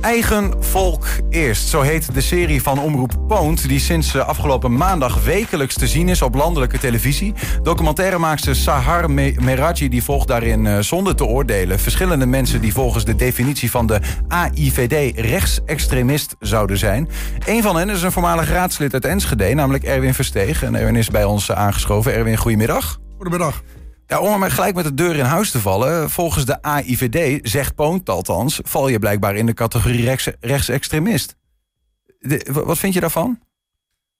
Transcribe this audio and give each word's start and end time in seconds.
Eigen 0.00 0.52
volk 0.62 1.06
eerst. 1.30 1.68
Zo 1.68 1.80
heet 1.80 2.14
de 2.14 2.20
serie 2.20 2.62
van 2.62 2.78
Omroep 2.78 3.12
Poont... 3.28 3.68
die 3.68 3.78
sinds 3.78 4.14
eh, 4.14 4.28
afgelopen 4.28 4.76
maandag 4.76 5.24
wekelijks 5.24 5.74
te 5.74 5.86
zien 5.86 6.08
is 6.08 6.22
op 6.22 6.34
landelijke 6.34 6.78
televisie. 6.78 7.34
Documentairemaakster 7.62 8.56
Sahar 8.56 9.10
Meraji 9.10 9.88
die 9.88 10.02
volgt 10.02 10.28
daarin 10.28 10.64
uh, 10.64 10.78
zonder 10.78 11.16
te 11.16 11.24
oordelen... 11.24 11.78
verschillende 11.78 12.26
mensen 12.26 12.60
die 12.60 12.72
volgens 12.72 13.04
de 13.04 13.16
definitie 13.16 13.70
van 13.70 13.86
de 13.86 14.00
AIVD 14.28 15.18
rechtsextremist 15.18 16.36
zouden 16.38 16.78
zijn. 16.78 17.08
Een 17.46 17.62
van 17.62 17.76
hen 17.76 17.90
is 17.90 18.02
een 18.02 18.12
voormalig 18.12 18.50
raadslid 18.50 18.92
uit 18.92 19.04
Enschede, 19.04 19.54
namelijk 19.54 19.84
Erwin 19.84 20.14
Versteeg. 20.14 20.62
En 20.62 20.74
Erwin 20.74 20.96
is 20.96 21.08
bij 21.08 21.24
ons 21.24 21.52
aangeschoven. 21.52 22.14
Erwin, 22.14 22.36
goedemiddag. 22.36 22.98
Goedemiddag. 23.16 23.62
Ja, 24.10 24.20
om 24.20 24.42
er 24.42 24.50
gelijk 24.50 24.74
met 24.74 24.84
de 24.84 24.94
deur 24.94 25.16
in 25.16 25.24
huis 25.24 25.50
te 25.50 25.60
vallen... 25.60 26.10
volgens 26.10 26.44
de 26.44 26.62
AIVD, 26.62 27.48
zegt 27.48 27.74
Poont 27.74 28.08
althans... 28.08 28.60
val 28.62 28.88
je 28.88 28.98
blijkbaar 28.98 29.36
in 29.36 29.46
de 29.46 29.54
categorie 29.54 30.04
rechts, 30.04 30.30
rechtsextremist. 30.40 31.36
wat 32.46 32.78
vind 32.78 32.94
je 32.94 33.00
daarvan? 33.00 33.40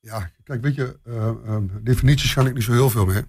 Ja, 0.00 0.30
kijk, 0.44 0.62
weet 0.62 0.74
je, 0.74 0.98
uh, 1.06 1.56
definities 1.82 2.34
kan 2.34 2.46
ik 2.46 2.54
niet 2.54 2.62
zo 2.62 2.72
heel 2.72 2.90
veel 2.90 3.06
mee. 3.06 3.22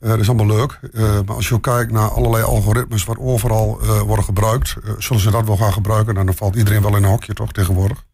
Uh, 0.00 0.08
dat 0.08 0.18
is 0.18 0.28
allemaal 0.28 0.56
leuk. 0.56 0.80
Uh, 0.92 1.02
maar 1.02 1.36
als 1.36 1.48
je 1.48 1.54
ook 1.54 1.62
kijkt 1.62 1.92
naar 1.92 2.10
allerlei 2.10 2.42
algoritmes... 2.42 3.04
wat 3.04 3.18
overal 3.18 3.80
worden 4.06 4.24
gebruikt... 4.24 4.76
zullen 4.98 5.22
ze 5.22 5.30
dat 5.30 5.46
wel 5.46 5.56
gaan 5.56 5.72
gebruiken... 5.72 6.14
dan 6.14 6.34
valt 6.34 6.56
iedereen 6.56 6.82
wel 6.82 6.96
in 6.96 7.02
een 7.02 7.10
hokje, 7.10 7.34
toch, 7.34 7.52
tegenwoordig? 7.52 8.04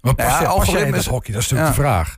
Maar 0.00 0.14
pas, 0.14 0.26
ja, 0.26 0.44
algoritmes... 0.44 1.06
hokje, 1.06 1.32
dat 1.32 1.42
is 1.42 1.48
natuurlijk 1.48 1.76
de 1.76 1.82
vraag. 1.82 2.16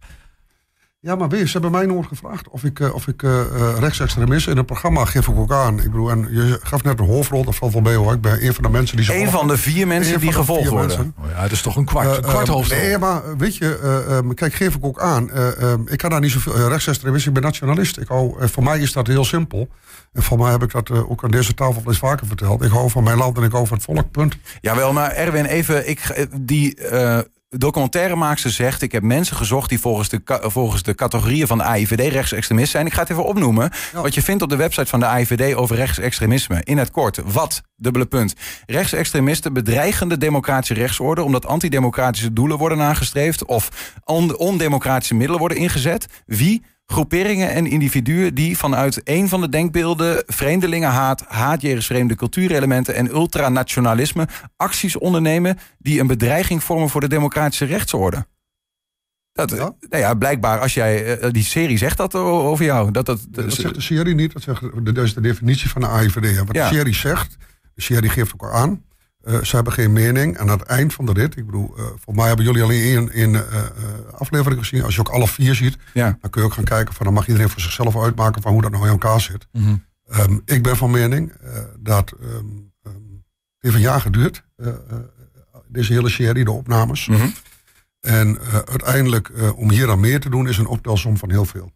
Ja, 1.05 1.17
maar 1.17 1.29
weer, 1.29 1.47
ze 1.47 1.53
hebben 1.53 1.71
mij 1.71 1.87
nooit 1.87 2.07
gevraagd 2.07 2.49
of 2.49 2.65
ik, 2.65 2.79
uh, 2.79 2.95
of 2.95 3.07
ik 3.07 3.23
uh, 3.23 3.41
rechtsextremist 3.79 4.49
in 4.49 4.57
het 4.57 4.67
programma 4.67 5.05
geef 5.05 5.29
ik 5.29 5.37
ook 5.37 5.53
aan. 5.53 5.79
Ik 5.79 5.91
bedoel, 5.91 6.11
en 6.11 6.29
je 6.31 6.59
gaf 6.63 6.83
net 6.83 6.99
een 6.99 7.07
hoofdrol, 7.07 7.45
dat 7.45 7.55
valt 7.55 7.73
wel 7.73 7.83
mee 7.83 7.95
hoor. 7.95 8.13
Ik 8.13 8.21
ben 8.21 8.47
een 8.47 8.55
van 8.55 8.63
de 8.63 8.71
mensen 8.71 8.97
die... 8.97 9.15
Een 9.15 9.31
van 9.31 9.49
de 9.49 9.57
vier 9.57 9.87
mensen 9.87 10.21
die 10.21 10.33
gevolgd 10.33 10.69
worden. 10.69 11.15
Oh 11.19 11.31
ja, 11.31 11.43
het 11.43 11.53
is 11.53 11.63
toch 11.63 11.77
een 11.77 11.85
kwart, 11.85 12.17
een 12.17 12.23
kwart 12.23 12.49
hoofdrol. 12.49 12.79
Nee, 12.79 12.99
maar 12.99 13.37
weet 13.37 13.57
je, 13.57 13.79
um, 14.11 14.35
kijk, 14.35 14.55
geef 14.55 14.75
ik 14.75 14.85
ook 14.85 15.01
aan. 15.01 15.31
Um, 15.63 15.89
ik 15.89 15.99
kan 15.99 16.11
daar 16.11 16.21
niet 16.21 16.31
zoveel 16.31 16.69
rechtsextremist, 16.69 17.27
ik 17.27 17.33
ben 17.33 17.43
nationalist. 17.43 17.99
Ik 17.99 18.09
hou, 18.09 18.49
voor 18.49 18.63
mij 18.63 18.79
is 18.79 18.93
dat 18.93 19.07
heel 19.07 19.25
simpel. 19.25 19.69
En 20.13 20.23
voor 20.23 20.39
mij 20.39 20.51
heb 20.51 20.63
ik 20.63 20.73
dat 20.73 20.91
ook 20.91 21.25
aan 21.25 21.31
deze 21.31 21.55
tafel 21.55 21.83
eens 21.87 21.99
vaker 21.99 22.27
verteld. 22.27 22.63
Ik 22.63 22.71
hou 22.71 22.91
van 22.91 23.03
mijn 23.03 23.19
land 23.19 23.37
en 23.37 23.43
ik 23.43 23.53
hou 23.53 23.67
van 23.67 23.77
het 23.77 23.87
volk, 23.87 24.11
punt. 24.11 24.37
Jawel, 24.61 24.93
maar 24.93 25.11
Erwin, 25.11 25.45
even, 25.45 25.89
ik, 25.89 26.29
die 26.41 26.79
documentairemaakster 27.59 28.51
zegt... 28.51 28.83
ik 28.83 28.93
heb 28.93 29.03
mensen 29.03 29.37
gezocht 29.37 29.69
die 29.69 29.81
volgens 29.81 30.09
de, 30.09 30.21
volgens 30.43 30.83
de 30.83 30.95
categorieën 30.95 31.47
van 31.47 31.59
de 31.59 31.65
AIVD 31.65 32.13
rechtsextremist 32.13 32.71
zijn. 32.71 32.87
Ik 32.87 32.93
ga 32.93 33.01
het 33.01 33.11
even 33.11 33.25
opnoemen. 33.25 33.71
Wat 33.93 34.15
je 34.15 34.23
vindt 34.23 34.43
op 34.43 34.49
de 34.49 34.57
website 34.57 34.87
van 34.87 35.01
de 35.01 35.07
AIVD 35.07 35.55
over 35.55 35.77
rechtsextremisme. 35.77 36.61
In 36.65 36.79
het 36.79 36.91
kort. 36.91 37.19
Wat? 37.25 37.63
Dubbele 37.77 38.07
punt. 38.07 38.35
Rechtsextremisten 38.67 39.53
bedreigen 39.53 40.09
de 40.09 40.19
democratische 40.19 40.75
rechtsorde... 40.75 41.23
omdat 41.23 41.47
antidemocratische 41.47 42.33
doelen 42.33 42.59
worden 42.59 42.79
nagestreefd... 42.79 43.45
of 43.45 43.69
ondemocratische 44.37 45.15
middelen 45.15 45.41
worden 45.41 45.59
ingezet. 45.59 46.07
Wie? 46.27 46.63
Groeperingen 46.93 47.51
en 47.51 47.67
individuen 47.67 48.35
die 48.35 48.59
vanuit 48.59 49.01
een 49.05 49.29
van 49.29 49.41
de 49.41 49.49
denkbeelden 49.49 50.23
vreemdelingenhaat, 50.27 51.25
haat 51.29 51.63
jegens 51.63 51.87
vreemde 51.87 52.15
cultuurelementen 52.15 52.95
en 52.95 53.15
ultranationalisme 53.15 54.29
acties 54.57 54.99
ondernemen 54.99 55.59
die 55.79 56.01
een 56.01 56.07
bedreiging 56.07 56.63
vormen 56.63 56.89
voor 56.89 57.01
de 57.01 57.09
democratische 57.09 57.65
rechtsorde. 57.65 58.27
Dat, 59.33 59.51
ja? 59.51 59.75
Nou 59.89 60.03
ja, 60.03 60.15
blijkbaar, 60.15 60.61
als 60.61 60.75
jij. 60.75 61.23
Uh, 61.23 61.31
die 61.31 61.45
serie 61.45 61.79
zegt 61.79 61.97
dat 61.97 62.15
over 62.15 62.65
jou. 62.65 62.91
Dat, 62.91 63.07
dat, 63.07 63.27
dat, 63.29 63.45
dat 63.45 63.55
zegt 63.55 63.75
de 63.75 63.81
serie 63.81 64.15
niet. 64.15 64.33
Dat, 64.33 64.43
zegt, 64.43 64.63
dat 64.85 64.97
is 64.97 65.15
de 65.15 65.21
definitie 65.21 65.71
van 65.71 65.81
de 65.81 65.87
AIVD. 65.87 66.39
Wat 66.39 66.55
de 66.55 66.69
serie 66.71 66.95
zegt, 66.95 67.37
de 67.75 67.83
serie 67.83 68.11
geeft 68.11 68.33
ook 68.35 68.53
aan. 68.53 68.85
Uh, 69.25 69.43
ze 69.43 69.55
hebben 69.55 69.73
geen 69.73 69.93
mening. 69.93 70.37
En 70.37 70.41
aan 70.41 70.59
het 70.59 70.63
eind 70.63 70.95
van 70.95 71.07
de 71.07 71.13
rit, 71.13 71.37
ik 71.37 71.47
bedoel, 71.47 71.75
uh, 71.79 71.85
voor 71.97 72.15
mij 72.15 72.27
hebben 72.27 72.45
jullie 72.45 72.63
alleen 72.63 72.83
één, 72.83 73.11
één 73.11 73.33
uh, 73.33 73.43
aflevering 74.15 74.61
gezien. 74.61 74.83
Als 74.83 74.95
je 74.95 75.01
ook 75.01 75.09
alle 75.09 75.29
vier 75.29 75.55
ziet, 75.55 75.77
ja. 75.95 76.19
dan 76.21 76.31
kun 76.31 76.41
je 76.41 76.47
ook 76.47 76.55
gaan 76.55 76.65
kijken 76.65 76.95
van 76.95 77.05
dan 77.05 77.15
mag 77.15 77.27
iedereen 77.27 77.49
voor 77.49 77.61
zichzelf 77.61 77.97
uitmaken 77.97 78.43
van 78.43 78.53
hoe 78.53 78.63
dat 78.63 78.71
nou 78.71 78.85
in 78.85 78.91
elkaar 78.91 79.21
zit. 79.21 79.47
Mm 79.53 79.63
-hmm. 79.63 79.85
um, 80.21 80.43
ik 80.45 80.63
ben 80.63 80.77
van 80.77 80.91
mening 80.91 81.33
dat 81.79 82.13
um, 82.21 82.29
um, 82.87 83.25
het 83.55 83.59
heeft 83.59 83.75
een 83.75 83.81
jaar 83.81 84.01
geduurd, 84.01 84.45
deze 85.69 85.93
hele 85.93 86.09
serie, 86.09 86.45
de 86.45 86.51
opnames. 86.51 87.07
Mm 87.07 87.17
-hmm. 87.17 87.33
En 88.01 88.39
uiteindelijk, 88.69 89.31
om 89.57 89.71
hier 89.71 89.91
aan 89.91 90.01
meer 90.01 90.21
te 90.21 90.31
doen, 90.31 90.49
is 90.49 90.59
een 90.59 90.67
optelsom 90.67 91.17
van 91.17 91.31
heel 91.31 91.45
veel. 91.45 91.73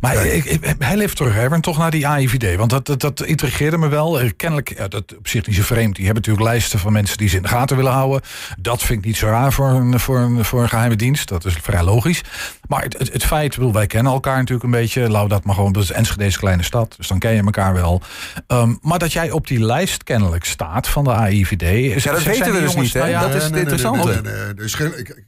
Maar 0.00 0.26
ik, 0.26 0.44
ik, 0.44 0.74
hij 0.78 0.96
leeft 0.96 1.16
terug, 1.16 1.34
hè, 1.34 1.60
toch 1.60 1.78
naar 1.78 1.90
die 1.90 2.06
AIVD. 2.06 2.56
Want 2.56 2.70
dat, 2.70 2.86
dat, 2.86 3.00
dat 3.00 3.22
intrigeerde 3.22 3.78
me 3.78 3.88
wel. 3.88 4.20
Eh, 4.20 4.30
kennelijk, 4.36 4.78
ja, 4.78 4.88
dat 4.88 5.16
op 5.16 5.28
zich 5.28 5.46
niet 5.46 5.56
zo 5.56 5.62
vreemd. 5.62 5.96
Die 5.96 6.04
hebben 6.04 6.22
natuurlijk 6.22 6.52
lijsten 6.52 6.78
van 6.78 6.92
mensen 6.92 7.18
die 7.18 7.28
ze 7.28 7.36
in 7.36 7.42
de 7.42 7.48
gaten 7.48 7.76
willen 7.76 7.92
houden. 7.92 8.20
Dat 8.58 8.82
vind 8.82 8.98
ik 8.98 9.04
niet 9.04 9.16
zo 9.16 9.26
raar 9.26 9.52
voor 9.52 9.68
een, 9.68 10.00
voor 10.00 10.18
een, 10.18 10.44
voor 10.44 10.62
een 10.62 10.68
geheime 10.68 10.96
dienst. 10.96 11.28
Dat 11.28 11.44
is 11.44 11.54
vrij 11.62 11.82
logisch. 11.82 12.22
Maar 12.68 12.82
het, 12.82 12.98
het, 12.98 13.12
het 13.12 13.24
feit, 13.24 13.54
bedoel, 13.54 13.72
wij 13.72 13.86
kennen 13.86 14.12
elkaar 14.12 14.36
natuurlijk 14.36 14.64
een 14.64 14.70
beetje. 14.70 15.08
Laat 15.08 15.30
dat 15.30 15.44
maar 15.44 15.54
gewoon, 15.54 15.72
dat 15.72 15.82
is 15.82 15.90
Enschede's 15.90 16.38
kleine 16.38 16.62
stad. 16.62 16.94
Dus 16.96 17.08
dan 17.08 17.18
ken 17.18 17.34
je 17.34 17.42
elkaar 17.42 17.72
wel. 17.72 18.02
Um, 18.48 18.78
maar 18.82 18.98
dat 18.98 19.12
jij 19.12 19.30
op 19.30 19.46
die 19.46 19.64
lijst 19.64 20.02
kennelijk 20.02 20.44
staat 20.44 20.88
van 20.88 21.04
de 21.04 21.12
AIVD. 21.12 22.02
Ja, 22.04 22.12
dat 22.12 22.22
weten 22.22 22.52
we 22.52 22.60
dus 22.60 22.74
niet, 22.74 22.92
hè? 22.92 23.06
Ja, 23.06 23.20
dat 23.20 23.34
is 23.34 23.44
het 23.44 23.56
interessante. 23.56 24.20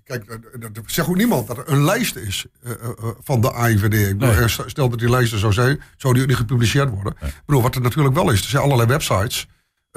kijk, 0.04 0.26
dat 0.60 0.82
zegt 0.86 1.08
ook 1.08 1.16
niemand 1.16 1.46
dat 1.46 1.58
er 1.58 1.64
een 1.66 1.84
lijst 1.84 2.16
is 2.16 2.46
uh, 2.64 2.72
uh, 2.82 3.10
van 3.22 3.40
de 3.40 3.52
AIVD. 3.52 3.94
Ik 3.94 4.18
bedoel, 4.18 4.34
nee. 4.34 4.41
Stel 4.48 4.88
dat 4.88 4.98
die 4.98 5.10
lijsten 5.10 5.38
zo 5.38 5.50
zijn, 5.50 5.80
zou 5.96 6.26
die 6.26 6.36
gepubliceerd 6.36 6.90
worden. 6.90 7.14
Ik 7.20 7.42
bedoel, 7.46 7.62
wat 7.62 7.74
er 7.74 7.80
natuurlijk 7.80 8.14
wel 8.14 8.30
is, 8.30 8.42
er 8.42 8.48
zijn 8.48 8.62
allerlei 8.62 8.88
websites... 8.88 9.46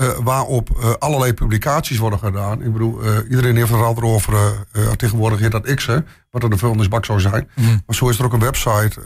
Uh, 0.01 0.09
waarop 0.23 0.69
uh, 0.69 0.93
allerlei 0.93 1.33
publicaties 1.33 1.97
worden 1.97 2.19
gedaan. 2.19 2.61
Ik 2.61 2.73
bedoel, 2.73 3.05
uh, 3.05 3.17
iedereen 3.29 3.55
heeft 3.55 3.69
het 3.69 3.79
er 3.79 3.85
altijd 3.85 4.05
over. 4.05 4.65
tegenwoordig 4.95 5.39
heet 5.39 5.51
dat 5.51 5.73
X, 5.73 5.85
hè, 5.85 5.97
wat 6.29 6.43
er 6.43 6.49
de 6.49 6.57
vuilnisbak 6.57 7.05
zou 7.05 7.19
zijn. 7.19 7.49
Mm. 7.55 7.65
Maar 7.85 7.95
zo 7.95 8.09
is 8.09 8.19
er 8.19 8.25
ook 8.25 8.33
een 8.33 8.39
website, 8.39 9.01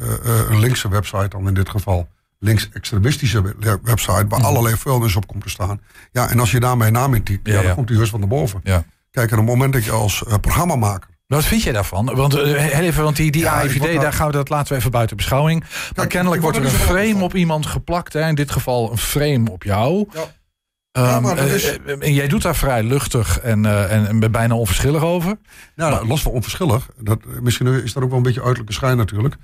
een 0.49 0.59
linkse 0.59 0.89
website 0.89 1.27
dan 1.27 1.47
in 1.47 1.53
dit 1.53 1.69
geval. 1.69 2.07
Links-extremistische 2.39 3.41
website, 3.83 4.25
waar 4.27 4.39
mm. 4.39 4.45
allerlei 4.45 4.75
vuilnis 4.75 5.15
op 5.15 5.27
komt 5.27 5.43
te 5.43 5.49
staan. 5.49 5.81
Ja, 6.11 6.29
en 6.29 6.39
als 6.39 6.51
je 6.51 6.59
daar 6.59 6.77
mijn 6.77 6.93
naam 6.93 7.13
in 7.13 7.23
typt, 7.23 7.47
ja, 7.47 7.53
ja, 7.53 7.61
dan 7.61 7.75
komt 7.75 7.87
die 7.87 7.97
heus 7.97 8.09
van 8.09 8.21
de 8.21 8.27
boven. 8.27 8.59
Ja. 8.63 8.83
Kijk, 9.11 9.31
en 9.31 9.37
op 9.37 9.45
het 9.45 9.53
moment 9.53 9.73
dat 9.73 9.83
je 9.83 9.91
als 9.91 10.23
programmamaker 10.41 11.09
wat 11.35 11.45
vind 11.45 11.63
jij 11.63 11.73
daarvan? 11.73 12.05
Want 12.15 12.35
uh, 12.35 12.43
heel 12.43 12.83
even, 12.83 13.03
want 13.03 13.15
die, 13.15 13.31
die 13.31 13.41
ja, 13.41 13.53
AIVD, 13.53 14.01
daar 14.01 14.13
gaan 14.13 14.27
we 14.27 14.33
dat 14.33 14.49
laten 14.49 14.71
we 14.71 14.79
even 14.79 14.91
buiten 14.91 15.17
beschouwing. 15.17 15.59
Kijk, 15.59 15.95
maar 15.95 16.07
kennelijk 16.07 16.41
wordt 16.41 16.57
er 16.57 16.63
een 16.63 16.69
frame 16.69 17.23
op 17.23 17.35
iemand 17.35 17.65
geplakt. 17.65 18.13
Hè? 18.13 18.27
In 18.27 18.35
dit 18.35 18.51
geval 18.51 18.91
een 18.91 18.97
frame 18.97 19.51
op 19.51 19.63
jou. 19.63 20.07
Ja. 20.13 21.17
Um, 21.17 21.25
ja, 21.25 21.35
is... 21.35 21.77
uh, 21.77 21.95
en 21.99 22.13
jij 22.13 22.27
doet 22.27 22.41
daar 22.41 22.55
vrij 22.55 22.83
luchtig 22.83 23.39
en, 23.39 23.63
uh, 23.63 23.91
en, 23.91 24.07
en 24.07 24.31
bijna 24.31 24.55
onverschillig 24.55 25.03
over. 25.03 25.37
Nou, 25.75 25.91
maar... 25.91 26.05
los 26.05 26.21
van 26.21 26.31
onverschillig. 26.31 26.89
Dat, 26.97 27.19
misschien 27.41 27.83
is 27.83 27.93
dat 27.93 28.03
ook 28.03 28.09
wel 28.09 28.17
een 28.17 28.23
beetje 28.23 28.41
uiterlijke 28.41 28.73
schijn 28.73 28.97
natuurlijk. 28.97 29.35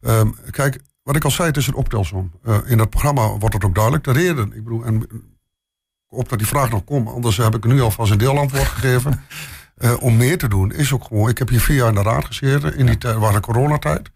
Um, 0.00 0.36
kijk, 0.50 0.80
wat 1.02 1.16
ik 1.16 1.24
al 1.24 1.30
zei, 1.30 1.48
het 1.48 1.56
is 1.56 1.66
een 1.66 1.74
optelsom. 1.74 2.32
in 2.66 2.78
dat 2.78 2.90
programma 2.90 3.28
wordt 3.28 3.54
het 3.54 3.64
ook 3.64 3.74
duidelijk. 3.74 4.04
De 4.04 4.12
reden, 4.12 4.52
ik 4.54 4.64
bedoel, 4.64 4.84
en 4.84 5.08
op 6.08 6.28
dat 6.28 6.38
die 6.38 6.48
vraag 6.48 6.70
nog 6.70 6.84
komt, 6.84 7.08
anders 7.08 7.36
heb 7.36 7.54
ik 7.54 7.64
nu 7.64 7.80
al 7.80 7.90
vast 7.90 8.12
een 8.12 8.18
deelantwoord 8.18 8.66
gegeven. 8.66 9.20
Uh, 9.84 10.02
om 10.02 10.16
meer 10.16 10.38
te 10.38 10.48
doen 10.48 10.72
is 10.72 10.92
ook 10.92 11.04
gewoon. 11.04 11.28
Ik 11.28 11.38
heb 11.38 11.48
hier 11.48 11.60
vier 11.60 11.76
jaar 11.76 11.88
in 11.88 11.94
de 11.94 12.02
raad 12.02 12.24
gezeten. 12.24 12.76
In 12.76 12.86
die 12.86 12.98
tijd 12.98 13.16
was 13.16 13.34
de 13.34 13.40
coronatijd. 13.40 14.10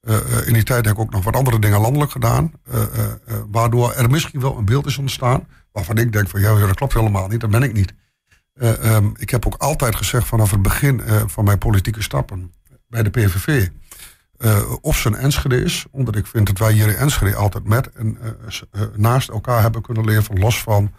Uh, 0.00 0.14
uh, 0.14 0.46
in 0.46 0.52
die 0.52 0.62
tijd 0.62 0.84
heb 0.84 0.94
ik 0.94 1.00
ook 1.00 1.10
nog 1.10 1.24
wat 1.24 1.36
andere 1.36 1.58
dingen 1.58 1.80
landelijk 1.80 2.10
gedaan. 2.10 2.52
waardoor 3.50 3.92
er 3.92 4.10
misschien 4.10 4.40
wel 4.40 4.58
een 4.58 4.64
beeld 4.64 4.86
is 4.86 4.98
ontstaan. 4.98 5.46
Waarvan 5.72 5.98
ik 5.98 6.12
denk 6.12 6.28
van 6.28 6.40
ja, 6.40 6.58
dat 6.58 6.74
klopt 6.74 6.94
helemaal 6.94 7.28
niet. 7.28 7.40
Dat 7.40 7.50
ben 7.50 7.62
ik 7.62 7.72
niet. 7.72 7.94
Um, 8.62 9.12
ik 9.16 9.30
heb 9.30 9.46
ook 9.46 9.54
altijd 9.54 9.96
gezegd 9.96 10.26
vanaf 10.26 10.50
het 10.50 10.62
begin 10.62 11.02
van 11.26 11.44
mijn 11.44 11.58
politieke 11.58 12.02
stappen 12.02 12.52
bij 12.88 13.02
de 13.02 13.10
PVV. 13.10 13.68
of 14.80 14.98
ze 14.98 15.08
een 15.08 15.16
Enschede 15.16 15.62
is. 15.62 15.84
Omdat 15.90 16.16
ik 16.16 16.26
vind 16.26 16.46
dat 16.46 16.58
wij 16.58 16.72
hier 16.72 16.88
in 16.88 16.96
Enschede 16.96 17.36
altijd 17.36 17.64
met 17.64 17.92
en 17.92 18.18
naast 18.96 19.28
elkaar 19.28 19.62
hebben 19.62 19.82
kunnen 19.82 20.04
leven. 20.04 20.38
Los 20.38 20.62
van 20.62 20.92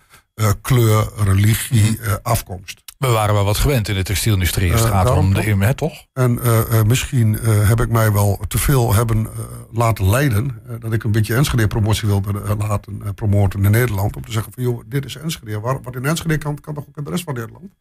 kleur, 0.62 1.10
religie, 1.24 2.00
mhm. 2.02 2.16
afkomst. 2.22 2.84
We 2.98 3.08
waren 3.08 3.34
wel 3.34 3.44
wat 3.44 3.58
gewend 3.58 3.88
in 3.88 3.96
de 3.96 4.04
textielindustrie. 4.04 4.72
Het 4.72 4.82
gaat 4.82 5.08
uh, 5.08 5.18
om 5.18 5.34
de 5.34 5.42
hè, 5.42 5.74
toch? 5.74 6.06
En 6.14 6.40
uh, 6.44 6.60
uh, 6.72 6.84
misschien 6.84 7.34
heb 7.44 7.82
ik 7.82 7.90
mij 7.90 8.12
wel 8.12 8.40
te 8.48 8.58
veel 8.58 8.94
hebben 8.94 9.28
laten 9.72 10.10
leiden. 10.10 10.62
dat 10.80 10.94
ik 10.94 11.04
een 11.04 11.12
beetje 11.12 11.36
Enschede-promotie 11.36 12.08
wilde 12.08 12.56
laten 12.58 13.14
promoten 13.14 13.66
in 13.66 13.72
Nederland. 13.72 14.16
Om 14.16 14.26
te 14.26 14.32
zeggen 14.32 14.54
van, 14.54 14.64
joh, 14.64 14.82
dit 14.86 15.06
is 15.06 15.16
Enschede. 15.16 15.60
Waar, 15.60 15.82
wat 15.82 15.96
in 15.96 16.06
Enschede 16.06 16.38
kan, 16.38 16.60
kan 16.60 16.74
toch 16.74 16.86
ook 16.88 16.98
in 16.98 17.04
de 17.04 17.10
rest 17.10 17.24
van 17.24 17.34
Nederland? 17.34 17.74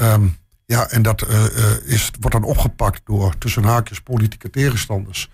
Um, 0.00 0.36
ja, 0.66 0.88
en 0.88 1.02
dat 1.02 1.26
is, 1.84 2.10
wordt 2.20 2.36
dan 2.36 2.44
opgepakt 2.44 3.00
door 3.04 3.38
tussen 3.38 3.64
haakjes 3.64 4.00
politieke 4.00 4.50
tegenstanders. 4.50 5.30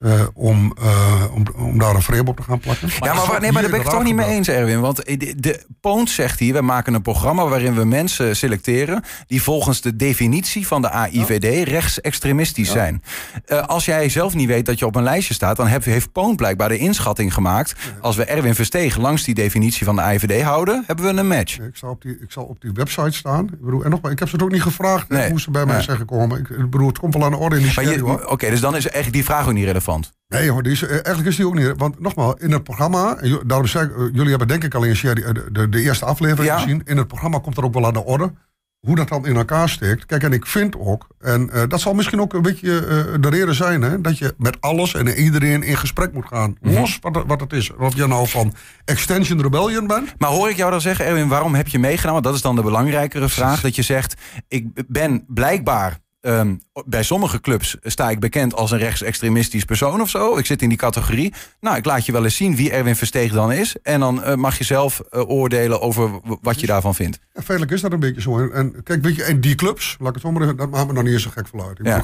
Uh, 0.00 0.22
om, 0.34 0.74
uh, 0.82 1.24
om, 1.34 1.44
om 1.56 1.78
daar 1.78 1.94
een 1.94 2.02
frame 2.02 2.28
op 2.28 2.36
te 2.36 2.42
gaan 2.42 2.58
plakken. 2.58 2.88
Ja, 3.00 3.14
maar, 3.14 3.40
nee, 3.40 3.52
maar 3.52 3.62
daar 3.62 3.70
ben 3.70 3.80
ik 3.80 3.86
het 3.86 3.94
toch 3.94 4.04
niet 4.04 4.14
mee 4.14 4.26
eens, 4.26 4.48
Erwin. 4.48 4.80
Want 4.80 4.96
de, 4.96 5.34
de 5.36 5.64
Poont 5.80 6.10
zegt 6.10 6.38
hier, 6.38 6.54
we 6.54 6.60
maken 6.60 6.94
een 6.94 7.02
programma 7.02 7.46
waarin 7.46 7.74
we 7.74 7.84
mensen 7.84 8.36
selecteren... 8.36 9.02
die 9.26 9.42
volgens 9.42 9.80
de 9.80 9.96
definitie 9.96 10.66
van 10.66 10.82
de 10.82 10.90
AIVD 10.90 11.68
rechtsextremistisch 11.68 12.66
ja. 12.66 12.72
zijn. 12.72 13.02
Uh, 13.46 13.66
als 13.66 13.84
jij 13.84 14.08
zelf 14.08 14.34
niet 14.34 14.46
weet 14.46 14.66
dat 14.66 14.78
je 14.78 14.86
op 14.86 14.96
een 14.96 15.02
lijstje 15.02 15.34
staat... 15.34 15.56
dan 15.56 15.66
heb, 15.66 15.84
heeft 15.84 16.12
Poont 16.12 16.36
blijkbaar 16.36 16.68
de 16.68 16.78
inschatting 16.78 17.34
gemaakt... 17.34 17.74
als 18.00 18.16
we 18.16 18.24
Erwin 18.24 18.54
Verstegen 18.54 19.00
langs 19.00 19.24
die 19.24 19.34
definitie 19.34 19.84
van 19.84 19.96
de 19.96 20.02
AIVD 20.02 20.42
houden... 20.42 20.84
hebben 20.86 21.04
we 21.04 21.20
een 21.20 21.28
match. 21.28 21.58
ik, 21.58 21.76
zal 21.76 21.90
op 21.90 22.02
die, 22.02 22.18
ik 22.20 22.32
zal 22.32 22.44
op 22.44 22.60
die 22.60 22.72
website 22.72 23.16
staan. 23.16 23.44
Ik 23.44 23.60
bedoel, 23.60 23.84
en 23.84 23.90
nogmaals, 23.90 24.12
ik 24.12 24.18
heb 24.18 24.28
ze 24.28 24.34
het 24.34 24.44
ook 24.44 24.52
niet 24.52 24.62
gevraagd. 24.62 25.08
Nee. 25.08 25.30
Hoe 25.30 25.40
ze 25.40 25.50
bij 25.50 25.66
mij 25.66 25.82
zijn 25.82 25.96
gekomen. 25.96 26.38
Ik, 26.38 26.48
ik 26.48 26.70
bedoel, 26.70 26.86
het 26.86 26.98
komt 26.98 27.14
wel 27.14 27.24
aan 27.24 27.30
de 27.30 27.36
orde 27.36 27.56
in 27.56 27.62
die 27.62 28.04
Oké, 28.04 28.30
okay, 28.30 28.50
dus 28.50 28.60
dan 28.60 28.76
is 28.76 28.88
echt 28.88 29.12
die 29.12 29.24
vraag 29.24 29.46
ook 29.46 29.52
niet 29.52 29.64
relevant. 29.64 29.88
Nee 30.28 30.50
hoor, 30.50 30.62
die 30.62 30.72
is, 30.72 30.82
eh, 30.82 30.90
eigenlijk 30.90 31.26
is 31.26 31.36
die 31.36 31.46
ook 31.46 31.54
niet. 31.54 31.72
Want 31.76 32.00
nogmaals, 32.00 32.34
in 32.38 32.52
het 32.52 32.62
programma, 32.62 33.18
daarom 33.46 33.66
zei 33.66 33.86
ik, 33.86 33.96
eh, 33.96 34.02
jullie 34.12 34.28
hebben 34.28 34.48
denk 34.48 34.64
ik 34.64 34.74
al 34.74 34.84
eens 34.84 35.00
de, 35.00 35.48
de, 35.52 35.68
de 35.68 35.80
eerste 35.80 36.04
aflevering 36.04 36.52
gezien. 36.52 36.82
In 36.84 36.96
het 36.96 37.06
programma 37.06 37.38
komt 37.38 37.56
er 37.56 37.64
ook 37.64 37.74
wel 37.74 37.86
aan 37.86 37.92
de 37.92 38.04
orde 38.04 38.32
hoe 38.80 38.96
dat 38.96 39.08
dan 39.08 39.26
in 39.26 39.36
elkaar 39.36 39.68
steekt. 39.68 40.06
Kijk, 40.06 40.22
en 40.22 40.32
ik 40.32 40.46
vind 40.46 40.78
ook, 40.78 41.06
en 41.18 41.50
uh, 41.54 41.62
dat 41.68 41.80
zal 41.80 41.94
misschien 41.94 42.20
ook 42.20 42.32
een 42.32 42.42
beetje 42.42 42.70
uh, 42.70 43.20
de 43.20 43.28
reden 43.28 43.54
zijn, 43.54 43.82
hè, 43.82 44.00
dat 44.00 44.18
je 44.18 44.34
met 44.38 44.60
alles 44.60 44.94
en 44.94 45.08
iedereen 45.08 45.62
in 45.62 45.76
gesprek 45.76 46.12
moet 46.12 46.26
gaan. 46.26 46.56
Mm 46.60 46.70
-hmm. 46.70 46.80
Los 46.80 46.98
wat, 47.00 47.24
wat 47.26 47.40
het 47.40 47.52
is. 47.52 47.74
Of 47.76 47.96
je 47.96 48.06
nou 48.06 48.28
van 48.28 48.54
Extension 48.84 49.42
Rebellion 49.42 49.86
bent. 49.86 50.14
Maar 50.18 50.30
hoor 50.30 50.48
ik 50.50 50.56
jou 50.56 50.70
dan 50.70 50.80
zeggen, 50.80 51.04
Erwin, 51.04 51.28
waarom 51.28 51.54
heb 51.54 51.68
je? 51.68 51.98
Want 52.02 52.24
dat 52.24 52.34
is 52.34 52.42
dan 52.42 52.56
de 52.56 52.62
belangrijkere 52.62 53.28
vraag. 53.28 53.60
Dat 53.60 53.76
je 53.76 53.82
zegt, 53.82 54.14
ik 54.48 54.66
ben 54.88 55.24
blijkbaar 55.28 55.98
Um, 56.22 56.60
bij 56.84 57.02
sommige 57.02 57.40
clubs 57.40 57.76
sta 57.82 58.10
ik 58.10 58.20
bekend 58.20 58.54
als 58.54 58.70
een 58.70 58.78
rechtsextremistisch 58.78 59.64
persoon 59.64 60.00
of 60.00 60.08
zo. 60.08 60.36
Ik 60.36 60.46
zit 60.46 60.62
in 60.62 60.68
die 60.68 60.78
categorie. 60.78 61.34
Nou, 61.60 61.76
ik 61.76 61.84
laat 61.84 62.06
je 62.06 62.12
wel 62.12 62.24
eens 62.24 62.36
zien 62.36 62.56
wie 62.56 62.70
Erwin 62.70 62.96
Versteeg 62.96 63.32
dan 63.32 63.52
is. 63.52 63.76
En 63.82 64.00
dan 64.00 64.18
uh, 64.18 64.34
mag 64.34 64.58
je 64.58 64.64
zelf 64.64 65.02
uh, 65.10 65.28
oordelen 65.28 65.80
over 65.80 66.20
wat 66.40 66.60
je 66.60 66.66
daarvan 66.66 66.94
vindt. 66.94 67.18
Ja, 67.34 67.42
feitelijk 67.42 67.70
is 67.70 67.80
dat 67.80 67.92
een 67.92 68.00
beetje 68.00 68.20
zo. 68.20 68.48
En 68.48 68.82
kijk, 68.82 69.02
weet 69.02 69.16
je, 69.16 69.24
en 69.24 69.40
die 69.40 69.54
clubs, 69.54 69.96
laat 69.98 70.08
ik 70.08 70.14
het 70.14 70.22
zo 70.22 70.32
maar 70.32 70.56
dat 70.56 70.70
maakt 70.70 70.86
me 70.86 70.92
nog 70.92 71.02
niet 71.02 71.12
eens 71.12 71.22
zo 71.22 71.30
gek 71.30 71.48
vanuit. 71.48 71.78
Ik, 71.78 71.86
ja. 71.86 71.96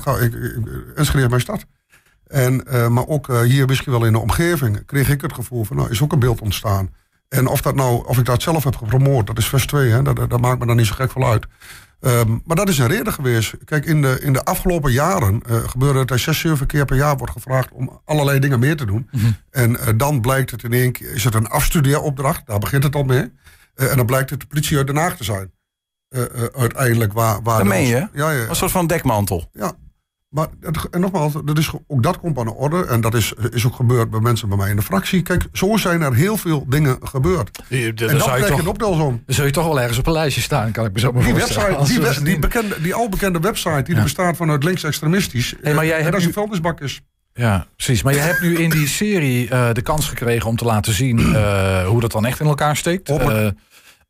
ik, 1.22 1.28
mijn 1.28 1.40
stad. 1.40 1.66
En, 2.26 2.64
uh, 2.70 2.88
maar 2.88 3.06
ook 3.06 3.42
hier 3.42 3.66
misschien 3.66 3.92
wel 3.92 4.04
in 4.04 4.12
de 4.12 4.18
omgeving 4.18 4.86
kreeg 4.86 5.10
ik 5.10 5.20
het 5.20 5.32
gevoel 5.32 5.64
van, 5.64 5.76
nou, 5.76 5.90
is 5.90 6.02
ook 6.02 6.12
een 6.12 6.18
beeld 6.18 6.40
ontstaan. 6.40 6.90
En 7.28 7.46
of, 7.46 7.60
dat 7.62 7.74
nou, 7.74 8.06
of 8.06 8.18
ik 8.18 8.24
dat 8.24 8.42
zelf 8.42 8.64
heb 8.64 8.76
gepromoord, 8.76 9.26
dat 9.26 9.38
is 9.38 9.48
vers 9.48 9.66
2, 9.66 9.90
hè, 9.90 10.02
dat, 10.02 10.16
dat 10.16 10.40
maakt 10.40 10.58
me 10.58 10.66
dan 10.66 10.76
niet 10.76 10.86
zo 10.86 10.94
gek 10.94 11.10
vanuit. 11.10 11.32
uit. 11.32 11.46
Um, 12.00 12.43
maar 12.44 12.56
dat 12.56 12.69
is 12.69 12.78
een 12.78 12.87
reden 12.87 13.12
geweest. 13.12 13.54
Kijk, 13.64 13.84
in 13.84 14.02
de, 14.02 14.19
in 14.20 14.32
de 14.32 14.44
afgelopen 14.44 14.93
jaren 14.93 15.43
uh, 15.50 15.69
gebeurde 15.69 15.98
het 15.98 16.08
dat 16.08 16.19
zes, 16.19 16.38
zeven 16.38 16.66
keer 16.66 16.84
per 16.84 16.96
jaar 16.96 17.16
wordt 17.16 17.32
gevraagd 17.32 17.72
om 17.72 18.00
allerlei 18.04 18.38
dingen 18.38 18.58
meer 18.58 18.76
te 18.76 18.87
doen. 18.87 19.08
Mm 19.10 19.20
-hmm. 19.20 19.37
En 19.50 19.70
uh, 19.70 19.78
dan 19.96 20.20
blijkt 20.20 20.50
het 20.50 20.62
in 20.62 20.72
één 20.72 20.93
keer, 20.93 21.12
is 21.12 21.25
het 21.25 21.34
een 21.34 21.48
afstudeeropdracht, 21.48 22.46
daar 22.46 22.58
begint 22.58 22.82
het 22.82 22.94
al 22.94 23.04
mee. 23.04 23.32
Uh, 23.76 23.90
en 23.90 23.96
dan 23.96 24.06
blijkt 24.06 24.31
het 24.31 24.40
de 24.40 24.46
politie 24.46 24.76
uit 24.76 24.87
Den 24.87 24.96
Haag 24.96 25.16
te 25.16 25.25
zijn. 25.25 25.52
uiteindelijk 26.52 27.12
waar. 27.12 27.43
waar 27.43 27.58
dat 27.58 27.66
meen 27.66 27.87
je? 27.87 28.08
Ja, 28.12 28.31
ja, 28.31 28.49
Een 28.49 28.56
soort 28.56 28.70
van 28.70 28.87
dekmantel. 28.87 29.49
Ja, 29.52 29.72
maar 30.28 30.46
en 30.90 31.00
nogmaals, 31.00 31.32
dat 31.44 31.58
is, 31.58 31.70
ook 31.87 32.02
dat 32.02 32.19
komt 32.19 32.38
aan 32.38 32.44
de 32.44 32.55
orde. 32.55 32.87
En 32.87 33.00
dat 33.00 33.14
is, 33.14 33.32
is 33.50 33.67
ook 33.67 33.75
gebeurd 33.75 34.11
bij 34.11 34.20
mensen 34.20 34.49
bij 34.49 34.56
mij 34.56 34.70
in 34.70 34.76
de 34.76 34.82
fractie. 34.82 35.23
Kijk, 35.23 35.46
zo 35.52 35.76
zijn 35.76 36.02
er 36.02 36.14
heel 36.14 36.37
veel 36.37 36.64
dingen 36.69 36.99
gebeurd. 37.02 37.58
Die, 37.69 37.94
de, 37.94 38.06
en 38.06 38.19
dan 38.19 38.28
krijg 38.28 38.55
je 38.55 38.61
een 38.61 38.67
optelsom. 38.67 39.23
Dan 39.26 39.34
zul 39.34 39.44
je 39.44 39.50
toch 39.50 39.67
wel 39.67 39.81
ergens 39.81 39.99
op 39.99 40.06
een 40.06 40.12
lijstje 40.12 40.43
staan, 40.43 40.73
kan 40.73 40.84
ik 40.84 40.93
me 40.93 41.00
zo 41.00 41.12
maar 41.12 41.25
die 41.25 41.34
website, 41.34 41.84
die, 41.84 42.00
we, 42.00 42.23
die, 42.23 42.38
bekende, 42.38 42.81
die 42.82 42.94
al 42.94 43.08
bekende 43.08 43.40
website, 43.40 43.82
die 43.82 43.94
ja. 43.94 44.02
bestaat 44.02 44.37
vanuit 44.37 44.64
linksextremistisch. 44.64 45.55
Hey, 45.62 45.75
maar 45.75 45.84
jij 45.84 45.96
en 45.96 46.00
hebt 46.00 46.12
dat 46.12 46.20
is 46.20 46.26
een 46.26 46.32
vuilnisbak 46.32 46.81
is. 46.81 47.00
Ja, 47.34 47.67
precies. 47.76 48.02
Maar 48.02 48.14
je 48.14 48.19
hebt 48.19 48.40
nu 48.40 48.56
in 48.56 48.70
die 48.70 48.88
serie 48.88 49.50
uh, 49.50 49.73
de 49.73 49.82
kans 49.82 50.08
gekregen 50.08 50.49
om 50.49 50.56
te 50.56 50.64
laten 50.64 50.93
zien 50.93 51.19
uh, 51.19 51.87
hoe 51.87 52.00
dat 52.00 52.12
dan 52.12 52.26
echt 52.26 52.40
in 52.40 52.46
elkaar 52.46 52.76
steekt. 52.76 53.11
Uh, 53.11 53.49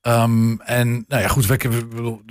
Um, 0.06 0.60
en 0.60 1.04
nou 1.08 1.22
ja, 1.22 1.28
goed, 1.28 1.46
we, 1.46 1.56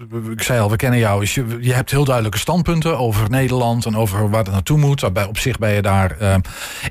we, 0.09 0.31
ik 0.31 0.41
zei 0.41 0.59
al, 0.59 0.69
we 0.69 0.75
kennen 0.75 0.99
jou. 0.99 1.25
Je, 1.25 1.57
je 1.59 1.73
hebt 1.73 1.91
heel 1.91 2.05
duidelijke 2.05 2.37
standpunten 2.37 2.97
over 2.97 3.29
Nederland 3.29 3.85
en 3.85 3.95
over 3.95 4.29
waar 4.29 4.43
het 4.43 4.51
naartoe 4.51 4.77
moet. 4.77 5.13
Bij, 5.13 5.25
op 5.25 5.37
zich 5.37 5.57
ben 5.57 5.71
je 5.71 5.81
daar. 5.81 6.33
Um, 6.33 6.41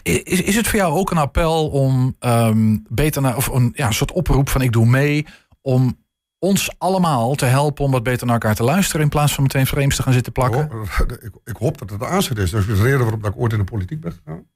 is, 0.02 0.42
is 0.42 0.56
het 0.56 0.69
voor 0.69 0.78
jou 0.78 0.94
ook 0.94 1.10
een 1.10 1.19
appel 1.19 1.69
om 1.69 2.16
um, 2.20 2.84
beter 2.88 3.22
naar, 3.22 3.36
of 3.36 3.46
een 3.46 3.72
ja, 3.75 3.86
een 3.86 3.94
soort 3.94 4.12
oproep 4.12 4.48
van 4.48 4.60
ik 4.60 4.72
doe 4.72 4.86
mee 4.86 5.26
om 5.60 5.98
ons 6.38 6.78
allemaal 6.78 7.34
te 7.34 7.44
helpen 7.44 7.84
om 7.84 7.90
wat 7.90 8.02
beter 8.02 8.26
naar 8.26 8.34
elkaar 8.34 8.54
te 8.54 8.62
luisteren 8.62 9.02
in 9.02 9.08
plaats 9.08 9.34
van 9.34 9.42
meteen 9.42 9.66
frames 9.66 9.96
te 9.96 10.02
gaan 10.02 10.12
zitten 10.12 10.32
plakken? 10.32 10.70
Ik, 11.20 11.31
ik 11.44 11.56
hoop 11.56 11.78
dat 11.78 11.90
het 11.90 11.98
de 11.98 12.06
aanzet 12.06 12.38
is. 12.38 12.50
Dat 12.50 12.60
is 12.60 12.66
de 12.66 12.82
reden 12.82 12.98
waarom 12.98 13.25
ik 13.25 13.36
ooit 13.36 13.52
in 13.52 13.58
de 13.58 13.64
politiek 13.64 14.00
ben 14.00 14.12
gegaan. 14.12 14.46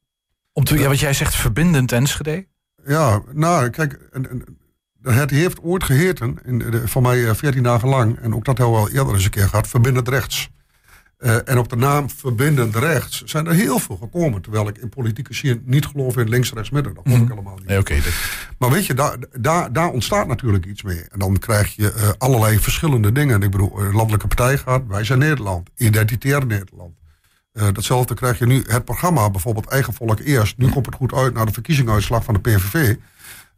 Om 0.53 0.65
te, 0.65 0.79
ja, 0.79 0.89
wat 0.89 1.01
jij 1.01 1.13
zegt, 1.13 1.35
verbindend 1.35 1.93
Enschede? 1.93 2.47
Ja, 2.87 3.23
nou, 3.33 3.71
kijk, 3.71 4.09
en, 4.13 4.31
en, 4.31 4.59
het 5.03 5.31
heeft 5.31 5.63
ooit 5.63 5.85
geheten, 5.85 6.39
in 6.45 6.59
de, 6.59 6.89
voor 6.89 7.03
mij 7.03 7.35
14 7.35 7.65
eh, 7.65 7.71
dagen 7.71 7.89
lang, 7.89 8.19
en 8.19 8.35
ook 8.35 8.45
dat 8.45 8.59
hebben 8.59 8.77
we 8.77 8.81
al 8.81 8.91
eerder 8.91 9.15
eens 9.15 9.25
een 9.25 9.31
keer 9.31 9.49
gehad, 9.49 9.69
verbindend 9.69 10.09
rechts. 10.09 10.51
Uh, 11.19 11.49
en 11.49 11.59
op 11.59 11.69
de 11.69 11.77
naam 11.77 12.11
verbindend 12.11 12.77
rechts 12.77 13.23
zijn 13.25 13.47
er 13.47 13.53
heel 13.53 13.79
veel 13.79 13.97
gekomen. 13.97 14.43
Terwijl 14.43 14.69
ik 14.69 14.79
in 14.79 14.89
politieke 14.89 15.35
zin 15.35 15.63
niet 15.65 15.87
geloof 15.87 16.17
in 16.17 16.29
links, 16.29 16.53
rechts, 16.53 16.71
midden. 16.71 16.95
Dat 16.95 17.03
geloof 17.03 17.19
ik 17.19 17.25
mhm. 17.25 17.33
helemaal 17.33 17.57
niet. 17.57 17.67
Nee, 17.67 17.79
okay, 17.79 18.03
Maar 18.59 18.71
weet 18.71 18.87
je, 18.87 18.95
daar, 18.95 19.17
daar, 19.41 19.73
daar 19.73 19.89
ontstaat 19.89 20.27
natuurlijk 20.27 20.67
iets 20.67 20.83
mee. 20.83 21.05
En 21.09 21.19
dan 21.19 21.39
krijg 21.39 21.77
je 21.77 21.95
uh, 21.97 22.09
allerlei 22.19 22.59
verschillende 22.59 23.13
dingen. 23.13 23.43
Ik 23.43 23.51
bedoel, 23.51 23.83
landelijke 23.93 24.27
partij 24.27 24.59
gaat, 24.59 24.83
wij 24.87 25.05
zijn 25.05 25.19
Nederland. 25.19 25.71
Identitair 25.77 26.47
Nederland. 26.47 26.95
Datzelfde 27.53 28.15
krijg 28.15 28.39
je 28.39 28.47
nu, 28.47 28.65
het 28.67 28.85
programma, 28.85 29.31
bijvoorbeeld 29.31 29.67
Eigen 29.67 29.93
Volk 29.93 30.21
Eerst. 30.21 30.59
Nu 30.59 30.69
komt 30.69 30.87
het 30.87 30.95
goed 30.95 31.15
uit 31.15 31.35
naar 31.35 31.47
de 31.47 31.53
verkiezingsuitslag 31.53 32.25
van 32.25 32.35
de 32.35 32.41
PVV. 32.41 32.95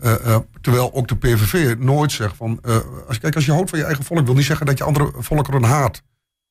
Uh, 0.03 0.15
uh, 0.27 0.37
terwijl 0.61 0.95
ook 0.95 1.09
de 1.09 1.17
PVV 1.17 1.75
nooit 1.79 2.13
zegt 2.13 2.37
van... 2.37 2.59
Uh, 2.65 2.77
als, 3.09 3.19
kijk, 3.19 3.35
als 3.35 3.45
je 3.45 3.53
houdt 3.53 3.71
van 3.71 3.79
je 3.79 3.85
eigen 3.85 4.05
volk... 4.05 4.27
wil 4.27 4.35
niet 4.35 4.45
zeggen 4.45 4.67
dat 4.67 4.79
je 4.79 4.85
andere 4.85 5.13
volkeren 5.19 5.63
haat. 5.63 6.03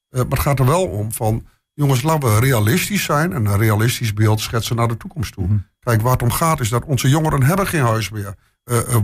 maar 0.09 0.25
het 0.29 0.39
gaat 0.39 0.59
er 0.59 0.65
wel 0.65 0.87
om 0.87 1.11
van... 1.11 1.45
jongens, 1.73 2.01
laten 2.01 2.33
we 2.33 2.39
realistisch 2.39 3.03
zijn... 3.03 3.33
en 3.33 3.45
een 3.45 3.57
realistisch 3.57 4.13
beeld 4.13 4.39
schetsen 4.39 4.75
naar 4.75 4.87
de 4.87 4.97
toekomst 4.97 5.33
toe. 5.33 5.47
Mm. 5.47 5.65
Kijk, 5.79 6.01
waar 6.01 6.11
het 6.11 6.21
om 6.21 6.31
gaat 6.31 6.59
is 6.59 6.69
dat 6.69 6.85
onze 6.85 7.09
jongeren 7.09 7.43
hebben 7.43 7.67
geen 7.67 7.81
huis 7.81 8.09
meer. 8.09 8.35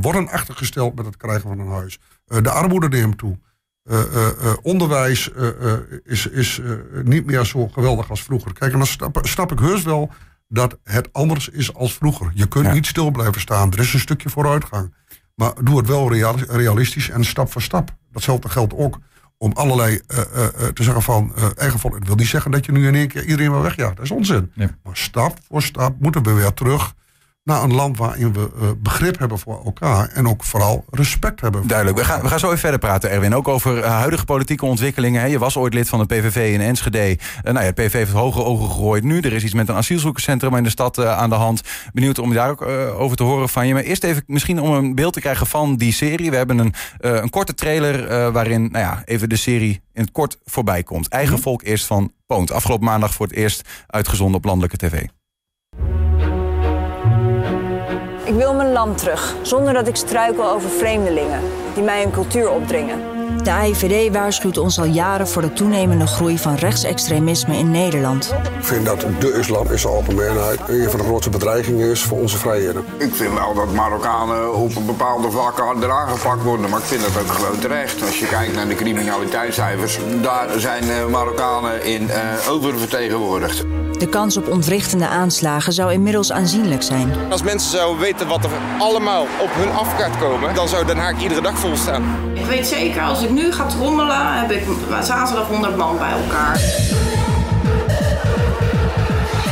worden 0.01 0.30
achtergesteld 0.30 0.95
met 0.95 1.06
het 1.06 1.18
krijgen 1.18 1.50
van 1.50 1.59
een 1.59 1.71
huis. 1.71 2.00
de 2.25 2.50
armoede 2.50 2.89
neemt 2.89 3.18
toe. 3.18 3.38
onderwijs 4.62 5.30
is, 6.03 6.27
is 6.27 6.62
niet 7.03 7.25
meer 7.25 7.45
zo 7.45 7.68
geweldig 7.68 8.09
als 8.09 8.24
vroeger. 8.24 8.53
Kijk, 8.53 8.71
en 8.71 8.77
dan 8.77 8.88
snap, 8.88 9.19
snap 9.21 9.51
ik 9.51 9.59
heus 9.59 9.83
wel 9.83 10.12
dat 10.47 10.77
het 10.83 11.13
anders 11.13 11.50
is 11.50 11.74
als 11.74 11.94
vroeger. 11.94 12.31
Je 12.33 12.47
kunt 12.47 12.74
niet 12.74 12.86
stil 12.86 13.12
blijven 13.12 13.42
staan. 13.42 13.71
Er 13.71 13.80
is 13.80 13.94
een 13.94 14.00
stukje 14.00 14.30
vooruitgang. 14.30 14.94
Maar 15.36 15.53
doe 15.63 15.77
het 15.77 15.88
wel 15.88 16.13
realistisch 16.47 17.09
en 17.09 17.25
stap 17.25 17.51
voor 17.51 17.62
stap. 17.62 17.95
Datzelfde 18.12 18.50
geldt 18.50 18.74
ook 18.74 19.00
om 19.38 19.51
allerlei 19.51 20.01
uh, 20.07 20.18
uh, 20.18 20.45
te 20.68 20.83
zeggen 20.83 21.01
van 21.01 21.33
uh, 21.38 21.45
eigen 21.56 21.80
volk. 21.80 21.95
Ik 21.95 22.06
wil 22.06 22.15
niet 22.15 22.27
zeggen 22.27 22.51
dat 22.51 22.65
je 22.65 22.71
nu 22.71 22.88
in 22.88 22.95
één 22.95 23.07
keer 23.07 23.24
iedereen 23.24 23.51
wel 23.51 23.62
wegjaagt. 23.62 23.95
Dat 23.95 24.06
is 24.06 24.12
onzin. 24.12 24.51
Maar 24.56 24.97
stap 24.97 25.38
voor 25.47 25.62
stap 25.62 26.00
moeten 26.00 26.24
we 26.24 26.33
weer 26.33 26.53
terug 26.53 26.94
naar 27.45 27.63
een 27.63 27.74
land 27.74 27.97
waarin 27.97 28.33
we 28.33 28.50
uh, 28.62 28.69
begrip 28.77 29.19
hebben 29.19 29.39
voor 29.39 29.62
elkaar 29.65 30.07
en 30.07 30.27
ook 30.27 30.44
vooral 30.44 30.86
respect 30.89 31.42
hebben. 31.42 31.68
Duidelijk. 31.68 31.97
We 31.97 32.03
gaan, 32.03 32.21
we 32.21 32.27
gaan 32.27 32.39
zo 32.39 32.47
even 32.47 32.59
verder 32.59 32.80
praten, 32.80 33.09
Erwin. 33.09 33.36
Ook 33.36 33.47
over 33.47 33.77
uh, 33.77 33.86
huidige 33.86 34.25
politieke 34.25 34.65
ontwikkelingen. 34.65 35.21
Hè. 35.21 35.27
Je 35.27 35.39
was 35.39 35.57
ooit 35.57 35.74
lid 35.74 35.89
van 35.89 36.00
de 36.00 36.06
PVV 36.06 36.53
in 36.53 36.62
Enschede. 36.62 37.10
Uh, 37.10 37.17
nou 37.43 37.65
ja, 37.65 37.72
de 37.72 37.81
PVV 37.81 37.93
heeft 37.93 38.12
hoge 38.12 38.43
ogen 38.43 38.67
gegooid 38.67 39.03
nu. 39.03 39.20
Er 39.20 39.34
is 39.34 39.43
iets 39.43 39.53
met 39.53 39.70
een 39.70 39.75
asielzoekerscentrum 39.75 40.55
in 40.55 40.63
de 40.63 40.70
stad 40.70 41.05
aan 41.05 41.29
de 41.29 41.36
hand. 41.36 41.62
Benieuwd 41.93 42.20
om 42.20 42.34
daar 42.34 42.50
ook 42.50 42.62
over 42.98 43.17
te 43.17 43.24
horen 43.24 43.50
van 43.50 43.67
je. 43.67 43.74
Maar 43.74 43.84
eerst 43.84 44.03
even 44.03 44.24
misschien 44.27 44.62
om 44.62 44.74
een 44.74 44.96
beeld 44.96 45.13
te 45.13 45.20
krijgen 45.20 45.48
van 45.48 45.75
die 45.75 45.93
serie. 45.93 46.29
We 46.29 46.38
hebben 46.38 46.58
een, 46.58 46.74
een 46.98 47.29
korte 47.29 47.53
trailer 47.53 48.31
waarin 48.31 48.62
nou 48.72 48.86
ja, 48.86 49.01
even 49.05 49.29
de 49.29 49.36
serie 49.36 49.81
in 49.93 50.01
het 50.01 50.12
kort 50.12 50.38
voorbij 50.46 50.84
komt. 50.84 51.08
Eigen 51.08 51.34
mhm. 51.34 51.41
volk 51.41 51.63
eerst 51.63 51.86
van 51.86 52.13
Poont. 52.25 52.51
Afgelopen 52.51 52.86
maandag 52.86 53.13
voor 53.13 53.27
het 53.27 53.36
eerst 53.36 53.70
uitgezonden 53.88 54.38
op 54.38 54.46
landelijke 54.46 54.77
tv. 54.77 55.05
Ik 58.25 58.34
wil 58.34 58.53
mijn 58.53 58.72
land 58.72 58.98
terug, 58.98 59.36
zonder 59.41 59.74
dat 59.74 59.88
ik 59.88 59.96
struikel 59.96 60.50
over 60.50 60.70
vreemdelingen 60.70 61.39
die 61.74 61.84
mij 61.84 62.03
een 62.03 62.12
cultuur 62.12 62.50
opdringen. 62.50 63.13
De 63.44 63.51
AIVD 63.51 64.13
waarschuwt 64.13 64.58
ons 64.58 64.79
al 64.79 64.86
jaren 64.86 65.27
voor 65.27 65.41
de 65.41 65.53
toenemende 65.53 66.08
groei 66.08 66.38
van 66.38 66.55
rechtsextremisme 66.55 67.58
in 67.58 67.72
Nederland. 67.72 68.34
Ik 68.58 68.63
vind 68.63 68.86
dat 68.86 69.05
de 69.20 69.34
islam 69.34 69.72
in 69.72 69.79
zijn 69.79 69.94
algemeenheid 69.94 70.60
een 70.67 70.89
van 70.89 71.00
de 71.00 71.05
grootste 71.05 71.29
bedreigingen 71.29 71.89
is 71.89 72.01
voor 72.01 72.17
onze 72.17 72.38
vrijheden. 72.38 72.86
Ik 72.98 73.15
vind 73.15 73.34
wel 73.34 73.53
dat 73.53 73.74
Marokkanen 73.74 74.53
op 74.53 74.75
een 74.75 74.86
bepaalde 74.86 75.32
vlakken 75.32 75.63
harder 75.63 75.91
aangepakt 75.91 76.44
worden, 76.44 76.70
maar 76.70 76.79
ik 76.79 76.86
vind 76.86 77.01
dat 77.01 77.22
ook 77.22 77.32
gewoon 77.32 77.60
terecht. 77.60 78.01
Als 78.01 78.20
je 78.20 78.27
kijkt 78.27 78.55
naar 78.55 78.67
de 78.67 78.75
criminaliteitscijfers, 78.75 80.00
daar 80.22 80.60
zijn 80.60 80.89
eh, 80.89 81.05
Marokkanen 81.05 81.84
in 81.84 82.03
uh, 82.03 82.51
oververtegenwoordigd. 82.51 83.65
De 83.98 84.08
kans 84.10 84.38
op 84.38 84.48
ontwrichtende 84.48 85.08
aanslagen 85.08 85.74
zou 85.74 85.92
inmiddels 85.92 86.32
aanzienlijk 86.32 86.84
zijn. 86.84 87.14
Als 87.30 87.44
mensen 87.44 87.72
zouden 87.72 88.02
weten 88.02 88.28
wat 88.28 88.44
er 88.44 88.50
allemaal 88.80 89.22
op 89.22 89.50
hun 89.52 89.72
af 89.72 89.96
gaat 89.98 90.18
komen, 90.18 90.56
dan 90.56 90.68
zou 90.68 90.86
Den 90.86 90.98
Haag 90.98 91.22
iedere 91.22 91.42
dag 91.42 91.60
vol 91.60 91.75
staan. 91.75 92.04
Ik 92.34 92.46
weet 92.46 92.68
zeker, 92.68 93.02
als 93.02 93.24
ik 93.24 93.30
nu 93.30 93.52
ga 93.52 93.66
trommelen, 93.66 94.40
heb 94.40 94.52
ik 94.52 94.64
zaterdag 95.04 95.48
100 95.48 95.78
man 95.78 95.98
bij 95.98 96.12
elkaar. 96.12 96.56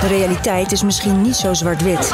De 0.02 0.08
realiteit 0.08 0.72
is 0.72 0.84
misschien 0.84 1.22
niet 1.22 1.36
zo 1.36 1.54
zwart-wit. 1.54 2.14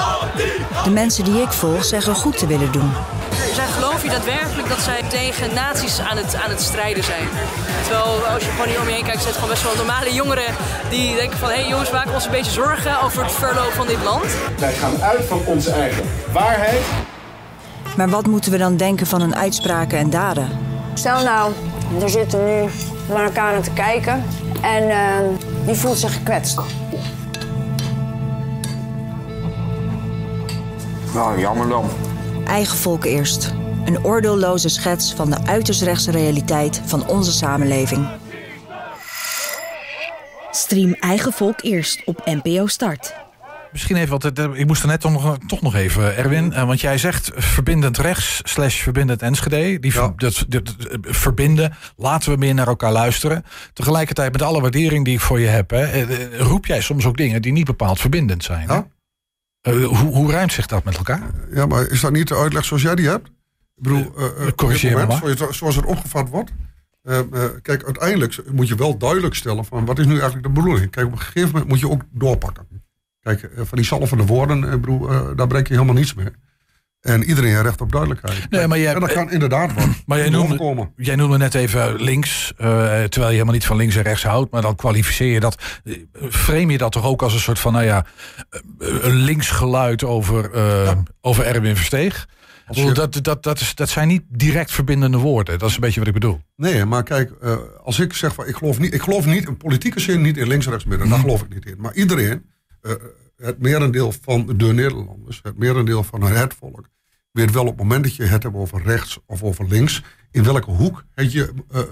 De 0.83 0.89
mensen 0.89 1.23
die 1.23 1.41
ik 1.41 1.51
volg 1.51 1.85
zeggen 1.85 2.15
goed 2.15 2.37
te 2.37 2.47
willen 2.47 2.71
doen. 2.71 2.91
Je 4.09 4.15
daadwerkelijk 4.15 4.69
dat 4.69 4.79
zij 4.79 5.03
tegen 5.09 5.53
nazi's 5.53 5.99
aan 5.99 6.17
het, 6.17 6.35
aan 6.35 6.49
het 6.49 6.61
strijden 6.61 7.03
zijn? 7.03 7.27
Terwijl 7.83 8.25
als 8.33 8.43
je 8.43 8.49
gewoon 8.49 8.67
hier 8.67 8.79
om 8.79 8.87
je 8.87 8.93
heen 8.93 9.03
kijkt, 9.03 9.21
zijn 9.21 9.33
het 9.33 9.41
gewoon 9.41 9.49
best 9.49 9.63
wel 9.63 9.75
normale 9.75 10.13
jongeren 10.13 10.55
die 10.89 11.15
denken 11.15 11.37
van... 11.37 11.49
hé 11.49 11.55
hey 11.55 11.67
jongens, 11.67 11.91
we 11.91 12.03
ons 12.13 12.25
een 12.25 12.31
beetje 12.31 12.51
zorgen 12.51 13.01
over 13.01 13.23
het 13.23 13.31
verloop 13.31 13.71
van 13.71 13.87
dit 13.87 14.03
land. 14.03 14.25
Wij 14.59 14.73
gaan 14.73 15.01
uit 15.01 15.25
van 15.25 15.41
onze 15.45 15.71
eigen 15.71 16.03
waarheid. 16.31 16.81
Maar 17.97 18.09
wat 18.09 18.27
moeten 18.27 18.51
we 18.51 18.57
dan 18.57 18.77
denken 18.77 19.07
van 19.07 19.21
hun 19.21 19.35
uitspraken 19.35 19.97
en 19.97 20.09
daden? 20.09 20.49
Stel 20.93 21.23
nou, 21.23 21.53
er 22.01 22.09
zitten 22.09 22.45
nu 22.45 22.69
Marokkanen 23.09 23.61
te 23.61 23.71
kijken 23.71 24.23
en 24.61 24.89
eh, 24.89 24.97
die 25.65 25.75
voelt 25.75 25.97
zich 25.97 26.13
gekwetst. 26.13 26.59
Nou, 31.13 31.39
jammer 31.39 31.69
dan. 31.69 31.89
Eigen 32.45 32.77
volk 32.77 33.05
eerst. 33.05 33.53
Een 33.89 34.03
oordeelloze 34.03 34.69
schets 34.69 35.13
van 35.13 35.29
de 35.29 35.37
uiterst 35.45 35.81
rechtse 35.81 36.11
realiteit 36.11 36.81
van 36.85 37.07
onze 37.07 37.31
samenleving. 37.31 38.07
Stream 40.51 40.93
Eigen 40.93 41.33
Volk 41.33 41.61
eerst 41.61 42.01
op 42.05 42.21
NPO 42.25 42.67
Start. 42.67 43.13
Misschien 43.71 43.95
even 43.95 44.19
wat. 44.19 44.37
eh, 44.39 44.45
Ik 44.53 44.67
moest 44.67 44.81
er 44.81 44.87
net 44.87 45.01
toch 45.01 45.11
nog, 45.11 45.37
toch 45.47 45.61
nog 45.61 45.75
even, 45.75 46.17
Erwin. 46.17 46.53
eh, 46.53 46.65
Want 46.65 46.81
jij 46.81 46.97
zegt 46.97 47.31
verbindend 47.35 47.97
rechts 47.97 48.41
slash 48.43 48.81
verbindend 48.81 49.21
Enschede. 49.21 49.79
Die 49.79 49.93
dat, 50.15 50.45
dat- 50.47 50.75
verbinden. 51.01 51.73
Laten 51.95 52.31
we 52.31 52.37
meer 52.37 52.53
naar 52.53 52.67
elkaar 52.67 52.91
luisteren. 52.91 53.43
Tegelijkertijd 53.73 54.31
met 54.31 54.41
alle 54.41 54.61
waardering 54.61 55.05
die 55.05 55.13
ik 55.13 55.19
voor 55.19 55.39
je 55.39 55.47
heb. 55.47 55.69
Hè, 55.69 55.83
eh, 55.85 56.01
eh, 56.01 56.39
roep 56.39 56.65
jij 56.65 56.81
soms 56.81 57.05
ook 57.05 57.17
dingen 57.17 57.41
die 57.41 57.51
niet 57.51 57.65
bepaald 57.65 57.99
verbindend 57.99 58.43
zijn. 58.43 58.69
hè? 58.69 58.79
Eh, 59.61 59.85
hoe, 59.85 60.13
hoe 60.13 60.31
ruimt 60.31 60.53
zich 60.53 60.65
dat 60.65 60.83
met 60.83 60.97
elkaar? 60.97 61.21
Ja, 61.53 61.65
maar 61.65 61.87
is 61.87 62.01
dat 62.01 62.11
niet 62.11 62.27
de 62.27 62.35
uitleg 62.35 62.65
zoals 62.65 62.81
jij 62.81 62.95
die 62.95 63.07
hebt? 63.07 63.29
Ik 63.81 63.85
bedoel, 63.85 64.11
eh, 64.17 64.25
eh, 64.25 64.47
op 64.47 64.55
corrigeer 64.55 64.97
me 64.97 65.05
moment, 65.05 65.39
zoals, 65.51 65.75
het 65.75 65.85
opgevat 65.85 66.29
wordt. 66.29 66.51
eh, 67.03 67.19
eh, 67.19 67.25
kijk, 67.61 67.83
uiteindelijk 67.83 68.35
moet 68.51 68.67
je 68.67 68.75
wel 68.75 68.97
duidelijk 68.97 69.35
stellen 69.35 69.65
van 69.65 69.85
wat 69.85 69.99
is 69.99 70.05
nu 70.05 70.11
eigenlijk 70.13 70.43
de 70.43 70.49
bedoeling. 70.53 70.91
Kijk, 70.91 71.05
op 71.05 71.11
een 71.11 71.19
gegeven 71.19 71.49
moment 71.51 71.67
moet 71.67 71.79
je 71.79 71.89
ook 71.89 72.01
doorpakken. 72.11 72.67
Kijk, 73.21 73.43
eh, 73.43 73.49
van 73.65 73.77
die 73.77 73.85
zalvende 73.87 74.25
woorden, 74.25 74.63
eh, 74.63 74.73
eh, 75.15 75.27
daar 75.35 75.47
breng 75.47 75.67
je 75.67 75.73
helemaal 75.73 75.95
niets 75.95 76.13
mee. 76.13 76.27
En 77.01 77.23
iedereen 77.23 77.49
heeft 77.51 77.61
recht 77.63 77.81
op 77.81 77.91
duidelijkheid. 77.91 78.49
Nee, 78.49 78.67
maar 78.67 78.79
jij- 78.79 78.93
en 78.93 78.99
dat 78.99 79.13
kan 79.13 79.31
inderdaad 79.31 79.73
wat. 79.73 79.85
Maar 80.05 80.17
jij 80.17 80.29
noemde, 80.29 80.57
jij 80.95 81.15
noemde 81.15 81.37
net 81.37 81.53
even 81.55 81.95
links, 82.01 82.53
eh, 82.57 82.67
terwijl 83.03 83.25
je 83.27 83.31
helemaal 83.31 83.53
niet 83.53 83.65
van 83.65 83.75
links 83.77 83.95
en 83.95 84.01
rechts 84.01 84.23
houdt. 84.23 84.51
Maar 84.51 84.61
dan 84.61 84.75
kwalificeer 84.75 85.33
je 85.33 85.39
dat, 85.39 85.61
eh, 85.83 85.93
frame 86.29 86.71
je 86.71 86.77
dat 86.77 86.91
toch 86.91 87.05
ook 87.05 87.21
als 87.21 87.33
een 87.33 87.39
soort 87.39 87.59
van, 87.59 87.73
nou 87.73 87.85
ja, 87.85 88.05
eh, 88.49 88.59
een 89.01 89.15
links 89.15 89.49
geluid 89.49 90.03
over, 90.03 90.51
eh, 90.53 90.91
over 91.21 91.45
Erwin 91.45 91.75
Versteeg. 91.75 92.27
Bedoel, 92.75 92.93
Dat, 92.93 93.23
dat, 93.23 93.43
dat, 93.43 93.59
is, 93.59 93.75
dat 93.75 93.89
zijn 93.89 94.07
niet 94.07 94.23
direct 94.27 94.71
verbindende 94.71 95.17
woorden. 95.17 95.59
Dat 95.59 95.69
is 95.69 95.75
een 95.75 95.81
beetje 95.81 95.99
wat 95.99 96.07
ik 96.07 96.13
bedoel. 96.13 96.41
Nee, 96.55 96.85
maar 96.85 97.03
kijk, 97.03 97.31
eh, 97.31 97.57
als 97.83 97.99
ik 97.99 98.13
zeg 98.13 98.33
van 98.33 98.47
ik 98.47 98.55
geloof 98.55 98.79
niet, 98.79 98.93
ik 98.93 99.01
geloof 99.01 99.25
niet 99.25 99.47
in 99.47 99.57
politieke 99.57 99.99
zin 99.99 100.21
niet 100.21 100.37
in 100.37 100.47
links 100.47 100.67
rechts 100.67 100.85
midden, 100.85 101.09
daar 101.09 101.19
geloof 101.19 101.41
ik 101.41 101.49
niet 101.53 101.65
in. 101.65 101.75
Maar 101.77 101.93
iedereen, 101.93 102.45
eh, 102.81 102.91
het 103.37 103.59
merendeel 103.59 104.13
van 104.21 104.45
de 104.57 104.73
Nederlanders, 104.73 105.39
het 105.43 105.57
merendeel 105.57 106.03
van 106.03 106.21
het 106.21 106.53
volk, 106.59 106.89
weet 107.31 107.51
wel 107.51 107.63
op 107.63 107.69
het 107.69 107.77
moment 107.77 108.03
dat 108.03 108.15
je 108.15 108.23
het 108.23 108.43
hebt 108.43 108.55
over 108.55 108.81
rechts 108.83 109.19
of 109.25 109.43
over 109.43 109.67
links, 109.67 110.03
in 110.31 110.43
welke 110.43 110.71
hoek 110.71 111.03
het 111.15 111.31
je 111.31 111.53
eh, 111.71 111.83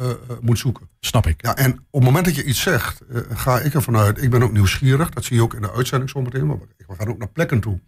moet 0.41 0.60
zoeken. 0.60 0.89
Snap 1.00 1.27
ik. 1.27 1.41
Ja, 1.41 1.55
en 1.55 1.72
op 1.72 2.01
het 2.01 2.03
moment 2.03 2.25
dat 2.25 2.36
je 2.36 2.43
iets 2.43 2.62
zegt, 2.62 3.01
ga 3.29 3.60
ik 3.60 3.74
ervan 3.74 3.98
uit, 3.98 4.22
ik 4.22 4.29
ben 4.29 4.43
ook 4.43 4.51
nieuwsgierig, 4.51 5.10
dat 5.10 5.24
zie 5.24 5.36
je 5.36 5.41
ook 5.41 5.53
in 5.53 5.62
de 5.62 5.72
uitzending 5.72 6.10
zometeen, 6.10 6.48
maar 6.48 6.57
we 6.88 6.96
gaan 6.98 7.07
ook 7.07 7.17
naar 7.17 7.29
plekken 7.29 7.60
toe 7.60 7.79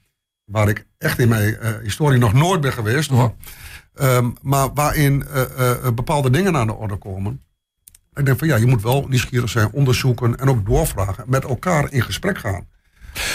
waar 0.52 0.70
ik 0.70 0.86
echt 0.98 1.20
in 1.20 1.30
mijn 1.30 1.58
eh, 1.58 1.72
historie 1.84 2.20
nog 2.20 2.34
nooit 2.34 2.62
ben 2.62 2.74
geweest 2.74 3.10
hoor. 3.10 3.34
Ehm, 4.00 4.30
maar 4.42 4.74
waarin 4.74 5.28
eh, 5.28 5.42
eh, 5.72 5.94
bepaalde 5.94 6.30
dingen 6.30 6.56
aan 6.56 6.68
de 6.68 6.74
orde 6.74 6.96
komen. 6.96 7.44
Ik 8.14 8.26
denk 8.26 8.40
van 8.40 8.48
ja, 8.48 8.56
je 8.56 8.66
moet 8.66 8.82
wel 8.82 9.06
nieuwsgierig 9.10 9.50
zijn, 9.50 9.72
onderzoeken 9.72 10.38
en 10.40 10.50
ook 10.50 10.66
doorvragen. 10.66 11.24
Met 11.28 11.44
elkaar 11.44 11.92
in 11.92 12.02
gesprek 12.02 12.38
gaan. 12.38 12.68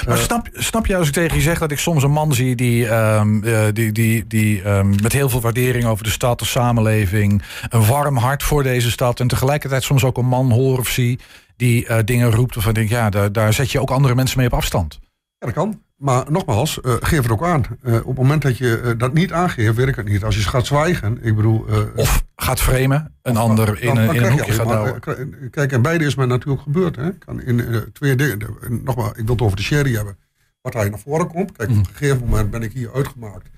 Maar 0.07 0.19
snap, 0.19 0.49
snap 0.53 0.87
je 0.87 0.97
als 0.97 1.07
ik 1.07 1.13
tegen 1.13 1.37
je 1.37 1.43
zeg 1.43 1.59
dat 1.59 1.71
ik 1.71 1.79
soms 1.79 2.03
een 2.03 2.11
man 2.11 2.35
zie 2.35 2.57
die, 2.57 2.89
ehm, 2.89 3.45
eh, 3.45 3.65
die, 3.73 3.93
die, 3.93 4.27
die 4.27 4.63
ehm, 4.63 4.91
met 5.03 5.13
heel 5.13 5.29
veel 5.29 5.41
waardering 5.41 5.85
over 5.85 6.05
de 6.05 6.11
stad, 6.11 6.39
de 6.39 6.45
samenleving, 6.45 7.43
een 7.69 7.87
warm 7.87 8.17
hart 8.17 8.43
voor 8.43 8.63
deze 8.63 8.91
stad 8.91 9.21
en 9.21 9.29
tegelijkertijd 9.29 9.83
soms 9.83 10.05
ook 10.05 10.17
een 10.17 10.27
man 10.27 10.51
hoor 10.51 10.79
of 10.79 10.89
zie 10.89 11.19
die 11.57 12.05
dingen 12.05 12.31
roept 12.31 12.57
ik 12.57 12.75
denk, 12.75 12.89
ja, 12.89 13.11
daar, 13.11 13.33
daar 13.33 13.53
zet 13.53 13.71
je 13.71 13.81
ook 13.81 13.91
andere 13.91 14.15
mensen 14.15 14.39
mee 14.39 14.47
op 14.47 14.55
afstand. 14.55 14.99
Ja, 15.39 15.47
dat 15.47 15.53
kan. 15.53 15.83
Maar 16.05 16.25
nogmaals, 16.33 16.81
eh, 16.81 16.95
geef 17.01 17.23
het 17.23 17.31
ook 17.31 17.43
aan. 17.45 17.63
Eh, 17.83 17.95
op 17.95 18.07
het 18.07 18.17
moment 18.17 18.43
dat 18.43 18.59
je 18.59 18.81
eh, 18.81 18.93
dat 18.97 19.13
niet 19.15 19.33
aangeeft, 19.33 19.75
werkt 19.77 19.97
het 19.97 20.09
niet. 20.09 20.25
Als 20.25 20.37
je 20.37 20.43
gaat 20.43 20.67
zwijgen, 20.67 21.19
ik 21.25 21.37
bedoel... 21.37 21.67
Of 21.97 22.25
gaat 22.37 22.61
framen, 22.61 23.15
een 23.23 23.37
ander 23.37 23.83
in 23.83 23.95
dan- 23.95 24.15
in 24.15 24.23
een 24.23 24.31
hoekje 24.33 24.53
gaat 24.53 24.67
houden. 24.67 25.51
Kijk, 25.51 25.73
en 25.73 25.83
beide 25.83 26.05
is 26.05 26.15
mij 26.15 26.27
natuurlijk 26.27 26.63
gebeurd. 26.63 26.97
Hè. 26.97 27.13
Kan 27.13 27.43
in 27.43 27.85
twee 27.93 28.17
dingen. 28.17 28.39
Nogmaals, 28.85 29.11
ik 29.11 29.25
wil 29.25 29.35
het 29.35 29.41
over 29.43 29.57
de 29.57 29.63
sherry 29.63 29.95
hebben. 29.95 30.17
Wat 30.61 30.73
hij 30.75 30.89
naar 30.89 30.99
voren 30.99 31.29
komt. 31.29 31.53
Kijk, 31.53 31.69
Mhm. 31.69 31.79
op 31.79 31.87
een 31.89 31.95
gegeven 31.95 32.27
moment 32.27 32.51
ben 32.51 32.63
ik 32.63 32.73
hier 32.73 32.95
uitgemaakt. 32.95 33.49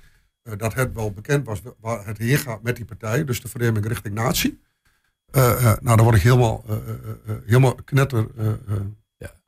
dat 0.57 0.75
het 0.75 0.95
wel 0.95 1.13
bekend 1.13 1.47
was 1.47 1.63
waar 1.81 2.07
het 2.07 2.19
heen 2.19 2.39
gaat 2.39 2.63
met 2.63 2.77
die 2.77 2.85
partij. 2.85 3.25
Dus 3.25 3.41
de 3.41 3.49
vereniging 3.49 3.87
richting 3.87 4.15
natie. 4.15 4.61
Nou, 5.33 5.79
dan 5.81 6.03
word 6.03 6.17
ik 6.17 6.23
helemaal, 6.23 6.65
helemaal 7.47 7.75
knetter. 7.85 8.27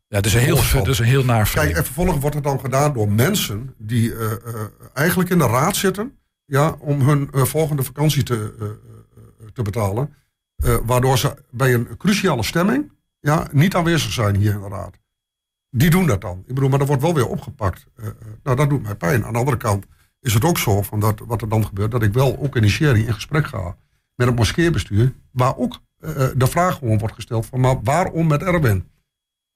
Ja, 0.09 0.23
is 0.23 0.35
een 0.35 0.41
heel, 0.41 0.59
een 0.83 1.05
heel 1.05 1.25
naar. 1.25 1.51
Kijk, 1.51 1.77
en 1.77 1.85
vervolgens 1.85 2.19
wordt 2.19 2.35
het 2.35 2.45
dan 2.45 2.61
gedaan 2.61 2.93
door 2.93 3.13
mensen 3.13 3.75
die 3.79 4.15
eh, 4.15 4.33
eh, 4.33 4.39
eigenlijk 4.93 5.31
in 5.31 5.39
de 5.39 5.47
raad 5.47 5.77
zitten. 5.77 6.19
Ja, 6.45 6.77
om 6.79 7.01
hun 7.01 7.29
eh, 7.33 7.43
volgende 7.43 7.83
vakantie 7.83 8.23
te, 8.23 8.55
te 9.53 9.63
betalen. 9.63 10.15
Waardoor 10.85 11.19
ze 11.19 11.35
bij 11.51 11.75
een 11.75 11.97
cruciale 11.97 12.43
stemming 12.43 12.93
ja, 13.21 13.47
niet 13.53 13.75
aanwezig 13.75 14.13
zijn 14.13 14.37
hier 14.37 14.53
in 14.53 14.61
de 14.61 14.69
raad. 14.69 14.99
Die 15.71 15.91
doen 15.91 16.07
dat 16.07 16.21
dan. 16.21 16.39
Ik 16.47 16.55
bedoel, 16.55 16.69
maar 16.69 16.79
dat 16.79 16.89
wordt 16.89 17.03
wel 17.03 17.15
weer 17.15 17.29
opgepakt. 17.29 17.87
Nou, 18.43 18.57
dat 18.57 18.69
doet 18.69 18.83
mij 18.83 18.95
pijn. 18.95 19.25
Aan 19.25 19.33
de 19.33 19.39
andere 19.39 19.57
kant 19.57 19.87
is 20.21 20.35
het 20.35 20.45
ook 20.45 20.59
zo, 20.59 20.83
van 20.83 21.01
dat, 21.01 21.21
wat 21.27 21.43
er 21.43 21.49
dan 21.49 21.67
gebeurt, 21.67 21.91
dat 21.91 22.03
ik 22.03 22.13
wel 22.13 22.39
ook 22.39 22.57
in 22.57 22.63
die 22.63 22.71
serie 22.71 23.07
in 23.07 23.15
gesprek 23.15 23.47
ga 23.47 23.77
met 24.15 24.27
het 24.27 24.37
moskeebestuur. 24.37 25.13
Waar 25.31 25.57
ook 25.57 25.81
de 26.35 26.47
vraag 26.47 26.79
gewoon 26.79 26.99
wordt 26.99 27.15
gesteld 27.15 27.47
van, 27.47 27.61
maar 27.61 27.83
waarom 27.83 28.27
met 28.27 28.43
Erwin? 28.43 28.85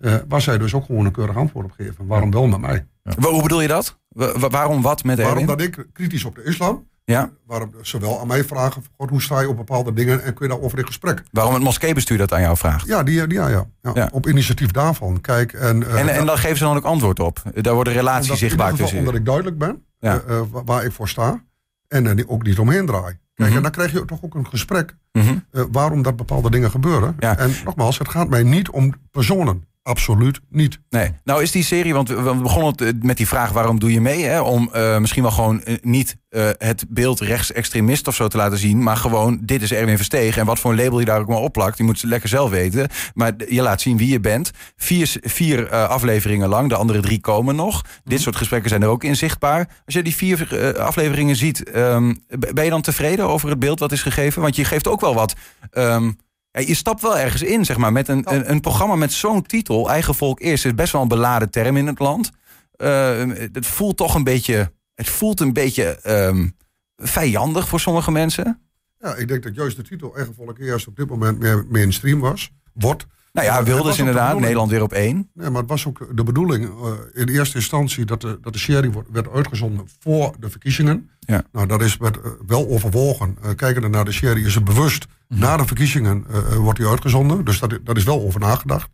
Eh, 0.02 0.14
waar 0.28 0.40
zij 0.40 0.58
dus 0.58 0.74
ook 0.74 0.84
gewoon 0.84 1.04
een 1.06 1.12
keurig 1.12 1.36
antwoord 1.36 1.64
op 1.66 1.72
geven. 1.76 2.06
Waarom 2.06 2.30
wel 2.30 2.46
met 2.46 2.60
mij? 2.60 2.86
Hoe 3.20 3.42
bedoel 3.42 3.60
je 3.60 3.68
dat? 3.68 3.98
Wa- 4.08 4.38
wa- 4.38 4.48
waarom 4.48 4.82
wat 4.82 5.04
met 5.04 5.18
Waarom 5.22 5.46
dat 5.46 5.60
ik 5.60 5.86
kritisch 5.92 6.24
op 6.24 6.34
de 6.34 6.42
islam. 6.44 6.86
Ja. 7.04 7.30
Waarom 7.46 7.70
ze 7.82 7.98
wel 7.98 8.20
aan 8.20 8.26
mij 8.26 8.44
vragen, 8.44 8.82
God, 8.96 9.10
hoe 9.10 9.22
sta 9.22 9.40
je 9.40 9.48
op 9.48 9.56
bepaalde 9.56 9.92
dingen 9.92 10.22
en 10.24 10.34
kun 10.34 10.46
je 10.46 10.52
daarover 10.52 10.78
in 10.78 10.86
gesprek? 10.86 11.22
Waarom 11.30 11.54
het 11.54 11.62
moskeebestuur 11.62 12.18
dat 12.18 12.32
aan 12.32 12.40
jou 12.40 12.56
vraagt? 12.56 12.86
Ja, 12.86 13.02
die, 13.02 13.26
die- 13.26 13.38
ja, 13.38 13.48
ja, 13.48 13.64
ja. 13.82 13.90
Ja. 13.94 14.08
op 14.12 14.28
initiatief 14.28 14.70
daarvan. 14.70 15.20
Kijk, 15.20 15.52
en, 15.52 15.82
eh, 15.86 16.00
En, 16.00 16.08
en 16.08 16.26
dan 16.26 16.38
geven 16.38 16.56
ze 16.56 16.64
dan 16.64 16.76
ook 16.76 16.84
antwoord 16.84 17.20
op. 17.20 17.42
Daar 17.54 17.74
wordt 17.74 17.88
een 17.88 17.94
relatie 17.96 18.22
omdat- 18.22 18.38
zichtbaar 18.38 18.70
in 18.70 18.76
tussen. 18.76 18.98
Omdat 18.98 19.14
ik 19.14 19.24
duidelijk 19.24 19.58
ben 19.58 19.82
Ja. 19.98 20.20
eh, 20.28 20.40
wa- 20.50 20.64
waar 20.64 20.84
ik 20.84 20.92
voor 20.92 21.08
sta. 21.08 21.42
En 21.88 22.16
die 22.16 22.28
ook 22.28 22.42
niet 22.42 22.58
omheen 22.58 22.86
draai. 22.86 23.18
Kijk, 23.34 23.48
Mhm. 23.48 23.56
en 23.56 23.62
dan 23.62 23.72
krijg 23.72 23.92
je 23.92 24.04
toch 24.04 24.18
ook 24.22 24.34
een 24.34 24.46
gesprek 24.48 24.96
Mhm. 25.12 25.34
waarom 25.72 26.02
dat 26.02 26.16
bepaalde 26.16 26.50
dingen 26.50 26.70
gebeuren. 26.70 27.16
Ja. 27.18 27.38
En 27.38 27.50
nogmaals, 27.64 27.98
het 27.98 28.08
gaat 28.08 28.28
mij 28.28 28.42
niet 28.42 28.70
om 28.70 28.94
personen. 29.10 29.64
Absoluut 29.82 30.40
niet. 30.48 30.78
Nee. 30.90 31.10
Nou 31.24 31.42
is 31.42 31.50
die 31.50 31.64
serie, 31.64 31.94
want 31.94 32.08
we 32.08 32.34
begonnen 32.34 32.74
het 32.76 33.02
met 33.02 33.16
die 33.16 33.28
vraag 33.28 33.50
waarom 33.50 33.78
doe 33.78 33.92
je 33.92 34.00
mee? 34.00 34.22
Hè? 34.24 34.40
Om 34.40 34.68
eh, 34.72 34.98
misschien 34.98 35.22
wel 35.22 35.30
gewoon 35.32 35.62
eh, 35.62 35.76
niet 35.80 36.16
eh, 36.28 36.48
het 36.58 36.84
beeld 36.88 37.20
rechtsextremist 37.20 38.08
of 38.08 38.14
zo 38.14 38.28
te 38.28 38.36
laten 38.36 38.58
zien. 38.58 38.82
Maar 38.82 38.96
gewoon, 38.96 39.38
dit 39.42 39.62
is 39.62 39.72
Erwin 39.72 39.96
Versteeg. 39.96 40.36
En 40.36 40.46
wat 40.46 40.58
voor 40.58 40.70
een 40.70 40.76
label 40.76 40.98
je 40.98 41.04
daar 41.04 41.20
ook 41.20 41.28
maar 41.28 41.38
opplakt. 41.38 41.76
Die 41.76 41.86
moet 41.86 41.98
ze 41.98 42.06
lekker 42.06 42.28
zelf 42.28 42.50
weten. 42.50 42.88
Maar 43.14 43.32
je 43.48 43.62
laat 43.62 43.80
zien 43.80 43.96
wie 43.96 44.08
je 44.08 44.20
bent. 44.20 44.50
Vier, 44.76 45.68
eh, 45.68 45.88
afleveringen 45.88 46.48
lang. 46.48 46.68
De 46.68 46.76
andere 46.76 47.00
drie 47.00 47.20
komen 47.20 47.56
nog. 47.56 47.82
Dit 48.04 48.20
soort 48.20 48.36
gesprekken 48.36 48.70
zijn 48.70 48.82
er 48.82 48.88
ook 48.88 49.04
in 49.04 49.16
zichtbaar. 49.16 49.68
Als 49.84 49.94
je 49.94 50.02
die 50.02 50.16
vier 50.16 50.58
eh, 50.58 50.84
afleveringen 50.84 51.36
ziet. 51.36 51.70
ehm, 51.70 52.14
ben 52.52 52.64
je 52.64 52.70
dan 52.70 52.82
tevreden 52.82 53.28
over 53.28 53.48
het 53.48 53.58
beeld 53.58 53.78
wat 53.78 53.92
is 53.92 54.02
gegeven? 54.02 54.42
Want 54.42 54.56
je 54.56 54.64
geeft 54.64 54.88
ook 54.88 55.00
wel 55.00 55.14
wat... 55.14 55.34
ehm, 55.70 56.10
ja, 56.52 56.60
je 56.60 56.74
stapt 56.74 57.02
wel 57.02 57.18
ergens 57.18 57.42
in, 57.42 57.64
zeg 57.64 57.76
maar, 57.76 57.92
met 57.92 58.08
een, 58.08 58.34
een, 58.34 58.50
een 58.50 58.60
programma 58.60 58.94
met 58.94 59.12
zo'n 59.12 59.42
titel. 59.42 59.90
Eigen 59.90 60.14
volk 60.14 60.40
eerst 60.40 60.64
is 60.64 60.74
best 60.74 60.92
wel 60.92 61.02
een 61.02 61.08
beladen 61.08 61.50
term 61.50 61.76
in 61.76 61.86
het 61.86 61.98
land. 61.98 62.30
Eh, 62.72 63.28
het 63.52 63.66
voelt 63.66 63.96
toch 63.96 64.14
een 64.14 64.24
beetje, 64.24 64.72
het 64.94 65.08
voelt 65.08 65.40
een 65.40 65.52
beetje 65.52 66.00
ehm, 66.00 66.48
vijandig 66.96 67.68
voor 67.68 67.80
sommige 67.80 68.10
mensen. 68.10 68.60
Ja, 68.98 69.14
ik 69.14 69.28
denk 69.28 69.42
dat 69.42 69.54
juist 69.54 69.76
de 69.76 69.82
titel 69.82 70.16
Eigen 70.16 70.34
Volk 70.34 70.58
eerst 70.58 70.86
op 70.86 70.96
dit 70.96 71.08
moment 71.08 71.38
meer 71.38 71.66
mainstream 71.68 72.20
was. 72.20 72.50
Wordt. 72.72 73.06
Nou 73.32 73.46
ja, 73.46 73.58
Eh, 73.58 73.64
Wilders 73.64 73.96
de 73.96 74.00
inderdaad, 74.00 74.38
Nederland 74.38 74.70
weer 74.70 74.82
op 74.82 74.92
één. 74.92 75.30
Nee, 75.34 75.50
maar 75.50 75.60
het 75.60 75.70
was 75.70 75.86
ook 75.86 76.16
de 76.16 76.24
bedoeling 76.24 76.64
eh, 76.64 77.20
in 77.22 77.28
eerste 77.28 77.56
instantie 77.56 78.04
dat 78.04 78.20
de, 78.20 78.38
dat 78.42 78.52
de 78.52 78.58
serie 78.58 78.90
wordt, 78.90 79.08
werd 79.12 79.30
uitgezonden 79.30 79.86
voor 80.00 80.34
de 80.38 80.50
verkiezingen. 80.50 81.10
Ja. 81.18 81.42
Nou, 81.52 81.66
dat 81.66 81.82
is 81.82 81.98
met, 81.98 82.20
eh, 82.20 82.30
wel 82.46 82.68
overwogen. 82.68 83.36
Uh, 83.44 83.50
kijkende 83.56 83.88
naar 83.88 84.04
de 84.04 84.12
serie 84.12 84.44
is 84.44 84.54
het 84.54 84.64
bewust. 84.64 85.06
Mhm. 85.28 85.40
Na 85.40 85.56
de 85.56 85.66
verkiezingen 85.66 86.24
eh, 86.30 86.38
eh, 86.38 86.56
wordt 86.56 86.78
die 86.78 86.88
uitgezonden. 86.88 87.44
Dus 87.44 87.58
dat, 87.58 87.78
dat 87.84 87.96
is 87.96 88.04
wel 88.04 88.20
over 88.20 88.40
nagedacht. 88.40 88.90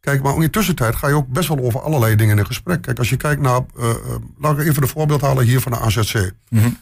Kijk, 0.00 0.22
maar 0.22 0.34
in 0.34 0.40
de 0.40 0.50
tussentijd 0.50 0.96
ga 0.96 1.08
je 1.08 1.14
ook 1.14 1.28
best 1.28 1.48
wel 1.48 1.58
over 1.58 1.80
allerlei 1.80 2.16
dingen 2.16 2.38
in 2.38 2.46
gesprek. 2.46 2.82
Kijk, 2.82 2.98
als 2.98 3.08
je 3.10 3.16
kijkt 3.16 3.40
naar, 3.40 3.60
laat 4.38 4.58
ik 4.58 4.66
even 4.66 4.82
een 4.82 4.88
voorbeeld 4.88 5.20
halen 5.20 5.44
hier 5.44 5.60
van 5.60 5.72
de 5.72 5.78
AZC. 5.78 6.32
Mm 6.48 6.78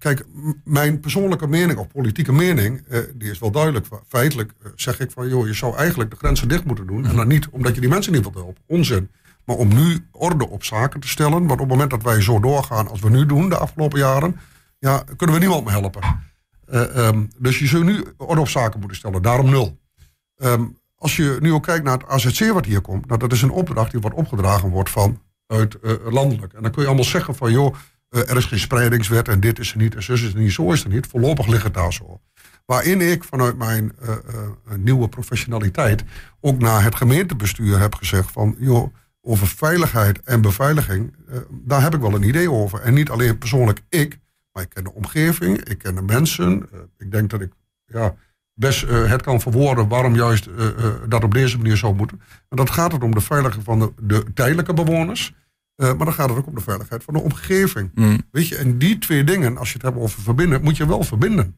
kijk, 0.00 0.24
mijn 0.64 1.00
persoonlijke 1.00 1.46
mening 1.46 1.78
of 1.78 1.88
politieke 1.88 2.32
mening, 2.32 2.82
uh, 2.88 2.98
die 3.14 3.30
is 3.30 3.38
wel 3.38 3.50
duidelijk. 3.50 3.86
Feitelijk 4.08 4.52
zeg 4.74 5.00
ik 5.00 5.10
van, 5.10 5.28
joh, 5.28 5.46
je 5.46 5.54
zou 5.54 5.76
eigenlijk 5.76 6.10
de 6.10 6.16
grenzen 6.16 6.48
dicht 6.48 6.64
moeten 6.64 6.86
doen. 6.86 7.06
En 7.06 7.16
dan 7.16 7.28
niet 7.28 7.48
omdat 7.48 7.74
je 7.74 7.80
die 7.80 7.90
mensen 7.90 8.12
niet 8.12 8.22
wilt 8.22 8.34
helpen. 8.34 8.62
Onzin. 8.66 9.10
Maar 9.44 9.56
om 9.56 9.68
nu 9.68 10.06
orde 10.10 10.48
op 10.48 10.64
zaken 10.64 11.00
te 11.00 11.08
stellen. 11.08 11.46
Want 11.46 11.50
op 11.50 11.58
het 11.58 11.68
moment 11.68 11.90
dat 11.90 12.02
wij 12.02 12.20
zo 12.20 12.40
doorgaan 12.40 12.88
als 12.88 13.00
we 13.00 13.10
nu 13.10 13.26
doen 13.26 13.48
de 13.48 13.56
afgelopen 13.56 13.98
jaren, 13.98 14.40
ja, 14.78 15.04
kunnen 15.16 15.36
we 15.36 15.42
niemand 15.42 15.64
meer 15.64 15.72
helpen. 15.72 16.28
Um, 16.72 17.28
dus 17.38 17.58
je 17.58 17.66
zou 17.66 17.84
nu 17.84 18.04
orde 18.16 18.40
op 18.40 18.48
zaken 18.48 18.78
moeten 18.78 18.98
stellen. 18.98 19.22
Daarom 19.22 19.50
nul. 19.50 19.78
Um, 20.36 20.78
als 20.94 21.16
je 21.16 21.36
nu 21.40 21.52
ook 21.52 21.62
kijkt 21.62 21.84
naar 21.84 21.98
het 21.98 22.06
AZC 22.06 22.52
wat 22.52 22.64
hier 22.64 22.80
komt, 22.80 23.06
nou, 23.06 23.20
dat 23.20 23.32
is 23.32 23.42
een 23.42 23.50
opdracht 23.50 23.90
die 23.90 24.00
wordt 24.00 24.16
opgedragen 24.16 24.68
wordt 24.68 24.90
van 24.90 25.20
uit 25.46 25.76
uh, 25.82 25.92
landelijk. 26.10 26.52
En 26.52 26.62
dan 26.62 26.70
kun 26.70 26.80
je 26.82 26.86
allemaal 26.86 27.04
zeggen 27.04 27.34
van 27.34 27.52
joh, 27.52 27.74
er 28.10 28.36
is 28.36 28.44
geen 28.44 28.58
spreidingswet 28.58 29.28
en 29.28 29.40
dit 29.40 29.58
is 29.58 29.72
er 29.72 29.78
niet 29.78 29.94
en 29.94 30.02
zus 30.02 30.22
is 30.22 30.32
er 30.32 30.40
niet, 30.40 30.52
zo 30.52 30.72
is 30.72 30.84
er 30.84 30.90
niet. 30.90 31.06
Voorlopig 31.06 31.46
ligt 31.46 31.62
het 31.62 31.74
daar 31.74 31.92
zo. 31.92 32.20
Waarin 32.66 33.00
ik 33.00 33.24
vanuit 33.24 33.56
mijn 33.56 33.92
uh, 34.02 34.16
nieuwe 34.76 35.08
professionaliteit 35.08 36.04
ook 36.40 36.58
naar 36.58 36.82
het 36.82 36.94
gemeentebestuur 36.94 37.78
heb 37.78 37.94
gezegd 37.94 38.30
van 38.32 38.56
joh, 38.58 38.94
over 39.20 39.46
veiligheid 39.46 40.20
en 40.22 40.40
beveiliging, 40.40 41.14
daar 41.50 41.82
heb 41.82 41.94
ik 41.94 42.00
wel 42.00 42.14
een 42.14 42.28
idee 42.28 42.50
over. 42.50 42.80
En 42.80 42.94
niet 42.94 43.10
alleen 43.10 43.38
persoonlijk 43.38 43.80
ik, 43.88 44.18
maar 44.52 44.62
ik 44.62 44.68
ken 44.68 44.84
de 44.84 44.92
omgeving, 44.92 45.64
ik 45.64 45.78
ken 45.78 45.94
de 45.94 46.02
mensen. 46.02 46.68
ik 46.98 47.10
denk 47.10 47.30
dat 47.30 47.40
ik 47.40 47.52
ja, 47.86 48.14
best 48.54 48.80
het 48.88 49.22
kan 49.22 49.40
verwoorden 49.40 49.88
waarom 49.88 50.14
juist 50.14 50.48
dat 51.08 51.24
op 51.24 51.34
deze 51.34 51.56
manier 51.56 51.76
zou 51.76 51.94
moeten. 51.94 52.20
En 52.48 52.56
dat 52.56 52.70
gaat 52.70 52.92
het 52.92 53.02
om 53.02 53.14
de 53.14 53.20
veiligheid 53.20 53.64
van 53.64 53.94
de 54.02 54.24
tijdelijke 54.34 54.74
bewoners. 54.74 55.34
Maar 55.80 56.04
dan 56.04 56.12
gaat 56.12 56.28
het 56.28 56.38
ook 56.38 56.46
om 56.46 56.54
de 56.54 56.60
veiligheid 56.60 57.04
van 57.04 57.14
de 57.14 57.20
omgeving. 57.20 57.90
Mm. 57.94 58.20
Weet 58.30 58.48
je, 58.48 58.56
en 58.56 58.78
die 58.78 58.98
twee 58.98 59.24
dingen, 59.24 59.56
als 59.58 59.68
je 59.68 59.74
het 59.74 59.82
hebt 59.82 59.96
over 59.96 60.22
verbinden, 60.22 60.62
moet 60.62 60.76
je 60.76 60.86
wel 60.86 61.02
verbinden. 61.02 61.56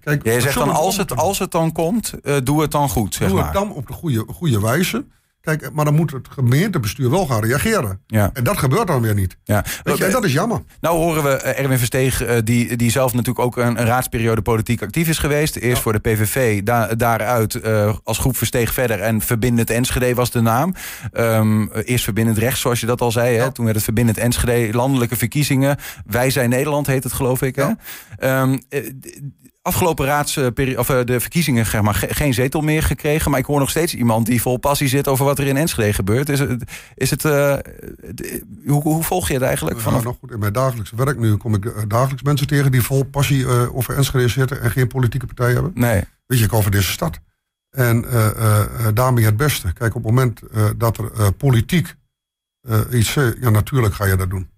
kijk, 0.00 0.24
Jij 0.24 0.40
zegt 0.40 0.54
dan, 0.54 0.70
als 0.70 0.96
het, 0.96 1.16
als 1.16 1.38
het 1.38 1.50
dan 1.50 1.72
komt, 1.72 2.14
doe 2.42 2.60
het 2.62 2.70
dan 2.70 2.88
goed, 2.88 3.14
zeg 3.14 3.28
doe 3.28 3.36
maar. 3.36 3.44
het 3.44 3.54
dan 3.54 3.72
op 3.72 3.86
de 3.86 3.92
goede, 3.92 4.24
goede 4.28 4.60
wijze. 4.60 5.04
Kijk, 5.42 5.70
maar 5.72 5.84
dan 5.84 5.94
moet 5.94 6.10
het 6.10 6.28
gemeentebestuur 6.30 7.10
wel 7.10 7.26
gaan 7.26 7.44
reageren. 7.44 8.00
Ja. 8.06 8.30
En 8.32 8.44
dat 8.44 8.58
gebeurt 8.58 8.86
dan 8.86 9.00
weer 9.00 9.14
niet. 9.14 9.36
Ja. 9.44 9.64
Weet 9.82 9.96
je, 9.96 10.04
en 10.04 10.10
dat 10.10 10.24
is 10.24 10.32
jammer. 10.32 10.62
Nou 10.80 10.96
horen 10.96 11.22
we 11.22 11.30
Erwin 11.30 11.78
Versteeg, 11.78 12.42
die, 12.44 12.76
die 12.76 12.90
zelf 12.90 13.12
natuurlijk 13.12 13.44
ook 13.44 13.56
een, 13.56 13.80
een 13.80 13.86
raadsperiode 13.86 14.42
politiek 14.42 14.82
actief 14.82 15.08
is 15.08 15.18
geweest. 15.18 15.56
Eerst 15.56 15.76
ja. 15.76 15.82
voor 15.82 15.92
de 15.92 15.98
PVV, 15.98 16.62
da, 16.62 16.94
daaruit 16.94 17.54
uh, 17.54 17.94
als 18.04 18.18
groep 18.18 18.36
Versteeg 18.36 18.72
verder. 18.72 19.00
En 19.00 19.20
Verbindend 19.20 19.70
Enschede 19.70 20.14
was 20.14 20.30
de 20.30 20.40
naam. 20.40 20.74
Um, 21.12 21.70
eerst 21.72 22.04
Verbindend 22.04 22.38
Rechts, 22.38 22.60
zoals 22.60 22.80
je 22.80 22.86
dat 22.86 23.00
al 23.00 23.12
zei. 23.12 23.36
Hè? 23.36 23.52
Toen 23.52 23.64
werd 23.64 23.76
het 23.76 23.84
Verbindend 23.84 24.18
Enschede, 24.18 24.76
landelijke 24.76 25.16
verkiezingen. 25.16 25.76
Wij 26.06 26.30
zijn 26.30 26.50
Nederland 26.50 26.86
heet 26.86 27.04
het 27.04 27.12
geloof 27.12 27.42
ik. 27.42 27.56
Hè? 27.56 27.70
Um, 28.40 28.60
afgelopen 29.62 30.06
raadsperiode, 30.06 30.78
of 30.78 30.86
de 30.86 31.20
verkiezingen 31.20 31.66
zeg 31.66 31.82
maar, 31.82 32.06
geen 32.08 32.34
zetel 32.34 32.60
meer 32.60 32.82
gekregen. 32.82 33.30
Maar 33.30 33.40
ik 33.40 33.46
hoor 33.46 33.58
nog 33.58 33.70
steeds 33.70 33.94
iemand 33.94 34.26
die 34.26 34.42
vol 34.42 34.56
passie 34.56 34.88
zit 34.88 35.08
over 35.08 35.24
wat 35.24 35.38
er 35.38 35.46
in 35.46 35.56
Enschede 35.56 35.92
gebeurt. 35.92 36.28
Is 36.28 36.38
het, 36.38 36.64
is 36.94 37.10
het, 37.10 37.24
uh, 37.24 37.56
hoe, 38.66 38.82
hoe, 38.82 39.02
volg 39.02 39.28
je 39.28 39.34
het 39.34 39.42
eigenlijk? 39.42 39.80
Vanaf... 39.80 39.98
Ja, 39.98 40.04
nou 40.04 40.16
goed, 40.20 40.30
in 40.30 40.38
mijn 40.38 40.52
dagelijkse 40.52 40.96
werk 40.96 41.18
nu 41.18 41.36
kom 41.36 41.54
ik 41.54 41.88
dagelijks 41.88 42.22
mensen 42.22 42.46
tegen 42.46 42.72
die 42.72 42.82
vol 42.82 43.04
passie 43.04 43.38
uh, 43.38 43.76
over 43.76 43.96
Enschede 43.96 44.28
zitten 44.28 44.60
en 44.60 44.70
geen 44.70 44.88
politieke 44.88 45.26
partij 45.26 45.52
hebben. 45.52 45.70
Nee. 45.74 46.04
Weet 46.26 46.38
je, 46.38 46.44
ik 46.44 46.52
over 46.52 46.70
deze 46.70 46.90
stad. 46.90 47.18
En 47.70 48.04
uh, 48.04 48.88
daarmee 48.94 49.24
het 49.24 49.36
beste. 49.36 49.72
Kijk, 49.72 49.94
op 49.94 50.04
het 50.04 50.12
moment 50.12 50.40
dat 50.76 50.98
er 50.98 51.32
politiek 51.32 51.94
iets, 52.90 53.14
ja 53.14 53.50
natuurlijk 53.50 53.94
ga 53.94 54.04
je 54.04 54.16
dat 54.16 54.30
doen. 54.30 54.51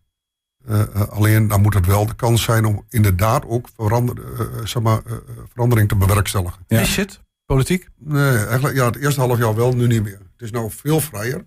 Uh, 0.68 0.78
uh, 0.78 1.08
alleen 1.08 1.48
dan 1.48 1.60
moet 1.60 1.74
het 1.74 1.86
wel 1.86 2.06
de 2.06 2.14
kans 2.14 2.42
zijn 2.42 2.64
om 2.64 2.84
inderdaad 2.88 3.46
ook 3.46 3.68
verander, 3.76 4.16
uh, 4.18 4.64
zeg 4.64 4.82
maar, 4.82 5.02
verandering 5.48 5.88
te 5.88 5.96
bewerkstelligen. 5.96 6.64
Ja. 6.66 6.80
Is 6.80 6.96
het 6.96 7.20
politiek? 7.44 7.88
Nee, 7.98 8.36
eigenlijk 8.36 8.76
ja, 8.76 8.84
het 8.86 8.96
eerste 8.96 9.20
half 9.20 9.38
jaar 9.38 9.54
wel, 9.54 9.72
nu 9.72 9.86
niet 9.86 10.02
meer. 10.02 10.18
Het 10.32 10.42
is 10.42 10.50
nou 10.50 10.70
veel 10.70 11.00
vrijer. 11.00 11.46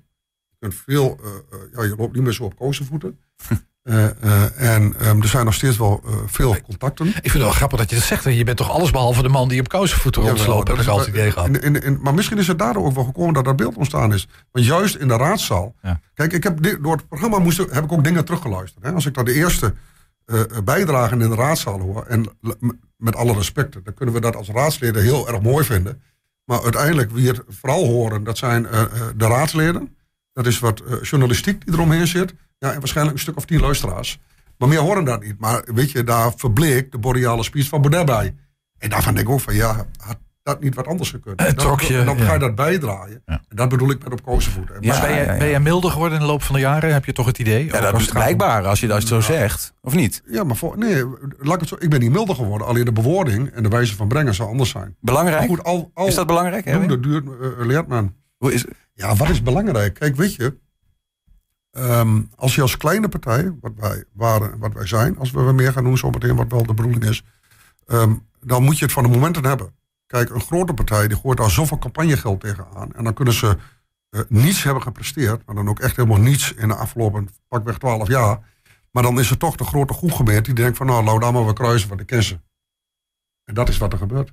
Je, 0.49 0.55
kunt 0.59 0.75
veel, 0.75 1.19
ja, 1.71 1.83
je 1.83 1.95
loopt 1.97 2.13
niet 2.13 2.23
meer 2.23 2.33
zo 2.33 2.43
op 2.43 2.57
kozenvoeten. 2.57 3.19
en 3.87 4.95
um, 5.01 5.21
er 5.21 5.27
zijn 5.27 5.45
nog 5.45 5.53
steeds 5.53 5.77
wel 5.77 6.03
veel 6.25 6.61
contacten. 6.61 7.07
Ik 7.07 7.13
vind 7.13 7.33
het 7.33 7.41
wel 7.41 7.51
grappig 7.51 7.79
dat 7.79 7.89
je 7.89 7.95
dat 7.95 8.05
zegt. 8.05 8.23
Je 8.23 8.43
bent 8.43 8.57
toch 8.57 8.71
alles 8.71 8.91
behalve 8.91 9.21
de 9.21 9.29
man 9.29 9.47
die 9.47 9.59
op 9.59 9.67
kousenvoeten 9.67 10.21
rondsloopt. 10.21 10.67
heb 10.67 10.77
ik 10.77 10.87
altijd 10.87 11.09
idee 11.09 11.31
gehad. 11.31 11.99
Maar 12.01 12.13
misschien 12.13 12.37
is 12.37 12.47
het 12.47 12.59
daardoor 12.59 12.85
ook 12.85 12.95
wel 12.95 13.03
gekomen 13.03 13.33
dat 13.33 13.45
dat 13.45 13.55
beeld 13.55 13.75
ontstaan 13.75 14.13
is. 14.13 14.27
Want 14.51 14.65
juist 14.65 14.95
in 14.95 15.07
de 15.07 15.17
raadzaal. 15.17 15.75
Ja. 15.81 15.99
Kijk, 16.13 16.33
ik 16.33 16.43
heb 16.43 16.77
door 16.81 16.95
het 16.95 17.07
programma 17.07 17.39
moest, 17.39 17.57
heb 17.57 17.83
ik 17.83 17.91
ook 17.91 18.03
dingen 18.03 18.25
teruggeluisterd. 18.25 18.85
Hè. 18.85 18.91
Als 18.91 19.05
ik 19.05 19.13
dan 19.13 19.25
de 19.25 19.33
eerste 19.33 19.73
bijdragen 20.63 21.21
in 21.21 21.29
de 21.29 21.35
raadzaal 21.35 21.79
hoor. 21.79 22.05
En 22.05 22.25
met 22.97 23.15
alle 23.15 23.33
respect, 23.33 23.73
dan 23.83 23.93
kunnen 23.93 24.15
we 24.15 24.21
dat 24.21 24.35
als 24.35 24.49
raadsleden 24.49 25.03
heel 25.03 25.27
erg 25.27 25.41
mooi 25.41 25.65
vinden. 25.65 26.01
Maar 26.45 26.63
uiteindelijk, 26.63 27.11
wie 27.11 27.27
het 27.27 27.41
vooral 27.47 27.85
horen, 27.85 28.23
dat 28.23 28.37
zijn 28.37 28.63
de 29.15 29.27
raadsleden. 29.27 29.95
Dat 30.33 30.45
is 30.45 30.59
wat 30.59 30.83
journalistiek 31.01 31.65
die 31.65 31.73
eromheen 31.73 32.07
zit. 32.07 32.33
Ja, 32.57 32.71
en 32.71 32.79
waarschijnlijk 32.79 33.15
een 33.17 33.21
stuk 33.21 33.37
of 33.37 33.45
tien 33.45 33.59
luisteraars. 33.59 34.19
Maar 34.57 34.69
meer 34.69 34.79
horen 34.79 35.03
dat 35.03 35.23
niet. 35.23 35.39
Maar 35.39 35.63
weet 35.73 35.91
je, 35.91 36.03
daar 36.03 36.31
verbleekt 36.35 36.91
de 36.91 36.97
boreale 36.97 37.43
spies 37.43 37.69
van 37.69 37.81
Baudet 37.81 38.05
bij. 38.05 38.35
En 38.77 38.89
daarvan 38.89 39.13
denk 39.13 39.27
ik 39.27 39.33
ook 39.33 39.39
van, 39.39 39.55
ja, 39.55 39.85
had 39.97 40.17
dat 40.43 40.61
niet 40.61 40.75
wat 40.75 40.87
anders 40.87 41.09
gekund? 41.09 41.39
En 41.39 41.55
trok 41.55 41.81
je, 41.81 42.03
dan 42.03 42.19
ga 42.19 42.33
je 42.33 42.39
dat 42.39 42.55
bijdraaien. 42.55 43.21
Ja. 43.25 43.41
En 43.49 43.55
dat 43.55 43.69
bedoel 43.69 43.89
ik 43.89 44.03
met 44.03 44.13
op 44.13 44.23
kozenvoeten. 44.23 44.75
Ja, 44.79 44.99
maar 44.99 45.07
ben, 45.07 45.33
je, 45.33 45.37
ben 45.37 45.47
je 45.47 45.59
milder 45.59 45.91
geworden 45.91 46.17
in 46.17 46.23
de 46.23 46.31
loop 46.31 46.43
van 46.43 46.55
de 46.55 46.61
jaren? 46.61 46.93
Heb 46.93 47.05
je 47.05 47.13
toch 47.13 47.25
het 47.25 47.39
idee? 47.39 47.65
Ja, 47.65 47.79
dat 47.79 47.99
is 47.99 48.07
blijkbaar 48.07 48.65
als 48.65 48.79
je 48.79 48.87
dat 48.87 49.03
zo 49.03 49.21
zegt. 49.21 49.73
Of 49.81 49.95
niet? 49.95 50.21
Ja, 50.25 50.43
maar 50.43 50.55
voor, 50.55 50.77
nee, 50.77 51.03
laat 51.37 51.53
ik 51.53 51.59
het 51.59 51.69
zo. 51.69 51.75
Ik 51.79 51.89
ben 51.89 51.99
niet 51.99 52.11
milder 52.11 52.35
geworden. 52.35 52.67
Alleen 52.67 52.85
de 52.85 52.91
bewoording 52.91 53.49
en 53.49 53.63
de 53.63 53.69
wijze 53.69 53.95
van 53.95 54.07
brengen 54.07 54.33
zou 54.33 54.49
anders 54.49 54.69
zijn. 54.69 54.95
Belangrijk? 54.99 55.47
Goed, 55.47 55.63
al, 55.63 55.91
al, 55.93 56.07
is 56.07 56.15
dat 56.15 56.27
belangrijk? 56.27 56.71
Doen, 56.71 56.87
dat 56.87 57.03
duurt, 57.03 57.25
uh, 57.25 57.65
leert 57.65 57.87
men. 57.87 58.15
Hoe 58.37 58.53
is 58.53 58.65
Ja, 58.93 59.15
wat 59.15 59.29
is 59.29 59.43
belangrijk? 59.43 59.93
Kijk, 59.93 60.15
weet 60.15 60.35
je, 60.35 60.57
Um, 61.71 62.31
als 62.35 62.55
je 62.55 62.61
als 62.61 62.77
kleine 62.77 63.09
partij, 63.09 63.55
wat 63.61 63.71
wij 63.75 64.03
waren, 64.13 64.57
wat 64.57 64.73
wij 64.73 64.87
zijn, 64.87 65.17
als 65.17 65.31
we 65.31 65.51
meer 65.53 65.71
gaan 65.71 65.83
doen, 65.83 65.97
zometeen 65.97 66.35
wat 66.35 66.51
wel 66.51 66.65
de 66.65 66.73
bedoeling 66.73 67.03
is, 67.03 67.23
um, 67.87 68.27
dan 68.39 68.63
moet 68.63 68.77
je 68.77 68.83
het 68.83 68.93
van 68.93 69.03
de 69.03 69.09
momenten 69.09 69.45
hebben. 69.45 69.75
Kijk, 70.05 70.29
een 70.29 70.41
grote 70.41 70.73
partij 70.73 71.07
die 71.07 71.17
gooit 71.17 71.37
daar 71.37 71.51
zoveel 71.51 71.77
campagnegeld 71.77 72.39
tegenaan. 72.39 72.93
En 72.93 73.03
dan 73.03 73.13
kunnen 73.13 73.33
ze 73.33 73.57
uh, 74.09 74.21
niets 74.27 74.63
hebben 74.63 74.83
gepresteerd, 74.83 75.45
maar 75.45 75.55
dan 75.55 75.69
ook 75.69 75.79
echt 75.79 75.95
helemaal 75.95 76.19
niets 76.19 76.53
in 76.53 76.67
de 76.67 76.75
afgelopen 76.75 77.29
pakweg 77.47 77.77
12 77.77 78.07
jaar. 78.07 78.39
Maar 78.91 79.03
dan 79.03 79.19
is 79.19 79.29
er 79.29 79.37
toch 79.37 79.55
de 79.55 79.63
grote 79.63 79.93
groepgemeente 79.93 80.41
die 80.41 80.63
denkt 80.63 80.77
van 80.77 80.85
nou, 80.85 81.03
laat 81.03 81.21
dan 81.21 81.33
maar 81.33 81.45
we 81.45 81.53
kruisen 81.53 81.87
van 81.87 81.97
de 81.97 82.05
kiezen. 82.05 82.43
En 83.43 83.53
dat 83.53 83.69
is 83.69 83.77
wat 83.77 83.93
er 83.93 83.99
gebeurt. 83.99 84.31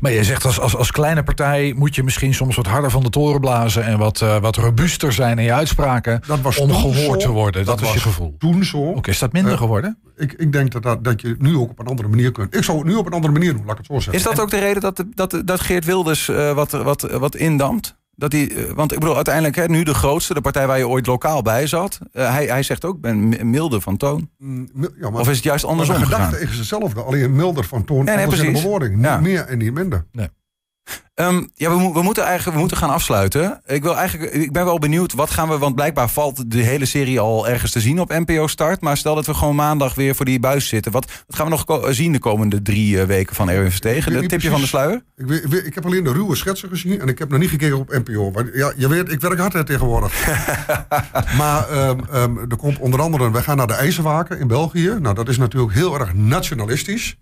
Maar 0.00 0.12
je 0.12 0.24
zegt 0.24 0.44
als, 0.44 0.60
als, 0.60 0.76
als 0.76 0.90
kleine 0.90 1.22
partij 1.22 1.74
moet 1.76 1.94
je 1.94 2.02
misschien 2.02 2.34
soms 2.34 2.56
wat 2.56 2.66
harder 2.66 2.90
van 2.90 3.02
de 3.02 3.10
toren 3.10 3.40
blazen 3.40 3.84
en 3.84 3.98
wat, 3.98 4.20
uh, 4.20 4.38
wat 4.38 4.56
robuuster 4.56 5.12
zijn 5.12 5.38
in 5.38 5.44
je 5.44 5.52
uitspraken 5.52 6.22
dat 6.26 6.40
was 6.40 6.58
om 6.58 6.72
gehoord 6.72 7.22
zo. 7.22 7.28
te 7.28 7.32
worden. 7.34 7.64
Dat, 7.64 7.78
Dat 7.78 7.86
is 7.86 7.92
je 7.92 7.94
was 7.94 8.02
gevoel. 8.02 8.34
Toen 8.38 8.64
zo. 8.64 8.78
Oké, 8.78 8.98
okay, 8.98 9.12
is 9.12 9.18
dat 9.18 9.32
minder 9.32 9.52
Uh, 9.52 9.58
geworden? 9.58 9.98
Ik, 10.16 10.32
ik 10.32 10.52
denk 10.52 10.72
dat, 10.72 10.82
dat, 10.82 11.04
dat 11.04 11.20
je 11.20 11.28
het 11.28 11.42
nu 11.42 11.56
ook 11.56 11.70
op 11.70 11.78
een 11.78 11.86
andere 11.86 12.08
manier 12.08 12.32
kunt. 12.32 12.56
Ik 12.56 12.64
zou 12.64 12.78
het 12.78 12.86
nu 12.86 12.94
op 12.94 13.06
een 13.06 13.12
andere 13.12 13.32
manier 13.32 13.52
doen, 13.52 13.62
laat 13.64 13.70
ik 13.70 13.76
het 13.78 13.86
zo 13.86 13.94
zeggen. 13.94 14.14
Is 14.14 14.22
dat 14.22 14.40
ook 14.40 14.50
de 14.50 14.58
reden 14.58 14.82
dat, 14.82 15.04
dat, 15.14 15.42
dat 15.44 15.60
Geert 15.60 15.84
Wilders 15.84 16.28
uh, 16.28 16.52
wat, 16.52 16.70
wat, 16.70 17.00
wat 17.00 17.36
indampt? 17.36 17.96
Dat 18.18 18.32
hij, 18.32 18.50
uh, 18.50 18.70
want 18.70 18.92
ik 18.92 18.98
bedoel, 18.98 19.14
uiteindelijk 19.14 19.56
hè, 19.56 19.64
nu 19.66 19.82
de 19.82 19.94
grootste, 19.94 20.34
de 20.34 20.40
partij 20.40 20.66
waar 20.66 20.78
je 20.78 20.88
ooit 20.88 21.06
lokaal 21.06 21.42
bij 21.42 21.66
zat. 21.66 21.98
Uh, 22.12 22.30
hij, 22.32 22.46
hij 22.46 22.62
zegt 22.62 22.84
ook, 22.84 22.94
ik 22.94 23.00
ben 23.00 23.50
milder 23.50 23.80
van 23.80 23.96
toon. 23.96 24.30
Mm, 24.38 24.68
of 25.12 25.28
is 25.28 25.34
het 25.36 25.44
juist 25.44 25.64
andersom 25.64 25.94
maar 25.96 26.04
de 26.04 26.10
gegaan? 26.10 26.32
gedachte 26.32 26.60
is 26.60 26.72
alleen 27.04 27.36
milder 27.36 27.64
van 27.64 27.84
toon. 27.84 28.04
Nee, 28.04 28.14
nee, 28.14 28.24
anders 28.24 28.40
in 28.40 28.44
de 28.46 28.50
precies. 28.50 28.62
bewoording. 28.66 28.94
Niet 28.96 29.04
Ja. 29.04 29.20
meer 29.20 29.46
en 29.46 29.58
niet 29.58 29.74
minder. 29.74 30.06
Nee. 30.12 30.28
Um, 31.14 31.50
ja, 31.54 31.70
we, 31.70 31.76
mo- 31.76 31.92
we, 31.92 32.02
moeten 32.02 32.22
eigenlijk, 32.24 32.52
we 32.54 32.60
moeten 32.60 32.76
gaan 32.76 32.90
afsluiten. 32.90 33.60
Ik, 33.66 33.82
wil 33.82 33.96
eigenlijk, 33.96 34.32
ik 34.32 34.52
ben 34.52 34.64
wel 34.64 34.78
benieuwd, 34.78 35.12
wat 35.12 35.30
gaan 35.30 35.48
we... 35.48 35.58
want 35.58 35.74
blijkbaar 35.74 36.08
valt 36.08 36.50
de 36.50 36.62
hele 36.62 36.84
serie 36.84 37.20
al 37.20 37.48
ergens 37.48 37.72
te 37.72 37.80
zien 37.80 38.00
op 38.00 38.08
NPO 38.08 38.46
Start... 38.46 38.80
maar 38.80 38.96
stel 38.96 39.14
dat 39.14 39.26
we 39.26 39.34
gewoon 39.34 39.54
maandag 39.54 39.94
weer 39.94 40.14
voor 40.14 40.24
die 40.24 40.40
buis 40.40 40.68
zitten... 40.68 40.92
wat, 40.92 41.04
wat 41.26 41.36
gaan 41.36 41.50
we 41.50 41.50
nog 41.66 41.94
zien 41.94 42.12
de 42.12 42.18
komende 42.18 42.62
drie 42.62 42.96
uh, 42.96 43.02
weken 43.02 43.34
van 43.34 43.48
Erwin 43.50 43.68
Verstegen? 43.68 44.20
Niet 44.20 44.28
tipje 44.28 44.50
van 44.50 44.60
de 44.60 44.66
sluier? 44.66 45.02
Ik, 45.16 45.26
weet, 45.26 45.44
ik, 45.44 45.50
weet- 45.50 45.66
ik 45.66 45.74
heb 45.74 45.84
alleen 45.86 46.04
de 46.04 46.12
ruwe 46.12 46.36
schetsen 46.36 46.68
gezien 46.68 47.00
en 47.00 47.08
ik 47.08 47.18
heb 47.18 47.30
nog 47.30 47.38
niet 47.40 47.50
gekeken 47.50 47.78
op 47.78 47.88
NPO. 48.04 48.30
Want, 48.32 48.48
ja, 48.52 48.72
je 48.76 48.88
weet, 48.88 49.12
ik 49.12 49.20
werk 49.20 49.38
hard 49.38 49.52
hè, 49.52 49.64
tegenwoordig. 49.64 50.26
maar 51.40 51.68
ehm, 51.68 51.98
ehm, 52.12 52.38
er 52.38 52.56
komt 52.56 52.78
onder 52.78 53.00
andere, 53.00 53.30
wij 53.30 53.42
gaan 53.42 53.56
naar 53.56 53.66
de 53.66 53.74
IJzerwaken 53.74 54.38
in 54.38 54.46
België. 54.46 54.96
Nou, 55.00 55.14
dat 55.14 55.28
is 55.28 55.38
natuurlijk 55.38 55.72
heel 55.74 55.98
erg 55.98 56.14
nationalistisch. 56.14 57.16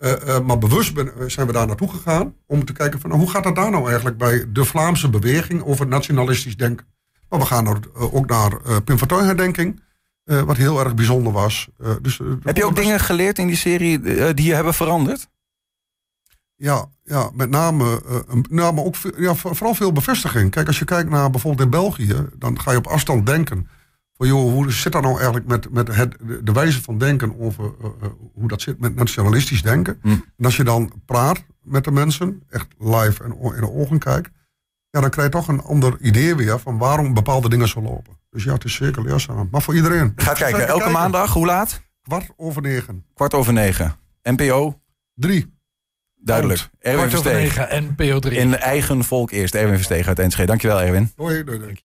Eh, 0.00 0.36
eh, 0.36 0.44
maar 0.44 0.58
bewust 0.58 0.94
ben- 0.94 1.30
zijn 1.30 1.46
we 1.46 1.52
daar 1.52 1.66
naartoe 1.66 1.90
gegaan 1.90 2.34
om 2.46 2.64
te 2.64 2.72
kijken 2.72 3.00
van 3.00 3.10
nou, 3.10 3.22
hoe 3.22 3.30
gaat 3.30 3.44
dat 3.44 3.56
daar 3.56 3.70
nou 3.70 3.86
eigenlijk 3.86 4.16
bij 4.18 4.44
de 4.52 4.64
Vlaamse 4.64 5.10
beweging 5.10 5.64
over 5.64 5.86
nationalistisch 5.86 6.56
denken. 6.56 6.86
Maar 7.28 7.38
we 7.38 7.44
gaan 7.46 7.66
er, 7.66 7.78
eh, 7.94 8.14
ook 8.14 8.26
naar 8.26 8.82
Pim 8.82 8.98
Fortuyn 8.98 9.24
herdenking, 9.24 9.80
wat 10.24 10.56
heel 10.56 10.80
erg 10.84 10.94
bijzonder 10.94 11.32
was. 11.32 11.68
Dus, 12.02 12.20
Heb 12.42 12.56
je 12.56 12.64
ook 12.64 12.74
best- 12.74 12.84
dingen 12.86 13.00
geleerd 13.00 13.38
in 13.38 13.46
die 13.46 13.56
serie 13.56 14.00
die 14.34 14.46
je 14.46 14.54
hebben 14.54 14.74
veranderd? 14.74 15.28
Ja, 16.56 16.86
ja, 17.02 17.30
met 17.34 17.50
name, 17.50 18.02
nou, 18.48 18.74
maar 18.74 18.84
ook 18.84 18.96
veel- 18.96 19.20
ja, 19.20 19.34
voor- 19.34 19.56
vooral 19.56 19.74
veel 19.74 19.92
bevestiging. 19.92 20.50
Kijk, 20.50 20.66
als 20.66 20.78
je 20.78 20.84
kijkt 20.84 21.10
naar 21.10 21.30
bijvoorbeeld 21.30 21.64
in 21.64 21.70
België, 21.80 22.26
dan 22.38 22.60
ga 22.60 22.70
je 22.70 22.76
op 22.76 22.86
afstand 22.86 23.26
denken. 23.26 23.68
Van 24.20 24.28
joh, 24.28 24.52
hoe 24.52 24.72
zit 24.72 24.92
dat 24.92 25.02
nou 25.02 25.14
eigenlijk 25.14 25.46
met, 25.46 25.70
met 25.72 25.96
het, 25.96 26.16
de, 26.42 26.52
wijze 26.52 26.82
van 26.82 26.98
denken 26.98 27.40
over 27.40 27.64
eh, 27.64 27.86
eh, 27.86 28.08
hoe 28.34 28.48
dat 28.48 28.60
zit 28.60 28.80
met 28.80 28.94
nationalistisch 28.94 29.62
denken? 29.62 30.00
En 30.02 30.44
als 30.44 30.56
je 30.56 30.64
dan 30.64 30.92
praat 31.06 31.44
met 31.62 31.84
de 31.84 31.90
mensen, 31.90 32.42
echt 32.50 32.66
live 32.78 33.24
en 33.24 33.30
in 33.54 33.60
de 33.60 33.70
ogen 33.70 33.98
kijkt, 33.98 34.30
ja, 34.90 35.00
dan 35.00 35.10
krijg 35.10 35.26
je 35.26 35.32
toch 35.32 35.48
een 35.48 35.62
ander 35.62 35.96
idee 36.00 36.34
weer 36.34 36.58
van 36.58 36.78
waarom 36.78 37.14
bepaalde 37.14 37.48
dingen 37.48 37.68
zo 37.68 37.82
lopen. 37.82 38.18
Dus 38.30 38.44
ja, 38.44 38.52
het 38.52 38.64
is 38.64 38.74
zeker 38.74 39.02
leerzaam. 39.02 39.48
Maar 39.50 39.62
voor 39.62 39.74
iedereen. 39.74 40.12
Ga 40.16 40.32
kijken, 40.32 40.68
elke 40.68 40.90
maandag, 40.90 41.32
hoe 41.32 41.46
laat? 41.46 41.80
Kwart 42.02 42.30
over 42.36 42.62
negen. 42.62 43.04
Kwart 43.14 43.34
over 43.34 43.52
negen. 43.52 43.96
NPO? 44.22 44.80
Drie. 45.14 45.54
Duidelijk. 46.14 46.70
Erwin 46.78 47.08
Kwart 47.08 47.26
over 47.26 47.30
Versteeg. 47.30 47.68
negen, 47.68 47.94
NPO 47.98 48.18
3. 48.18 48.38
In 48.38 48.56
eigen 48.56 49.04
volk 49.04 49.30
eerst. 49.30 49.54
Erwin 49.54 49.74
Versteeg 49.74 50.06
uit 50.06 50.18
Enschede. 50.18 50.46
Dankjewel, 50.46 50.80
Erwin. 50.80 51.12
Doei, 51.16 51.44
doei, 51.44 51.58
doei. 51.58 51.88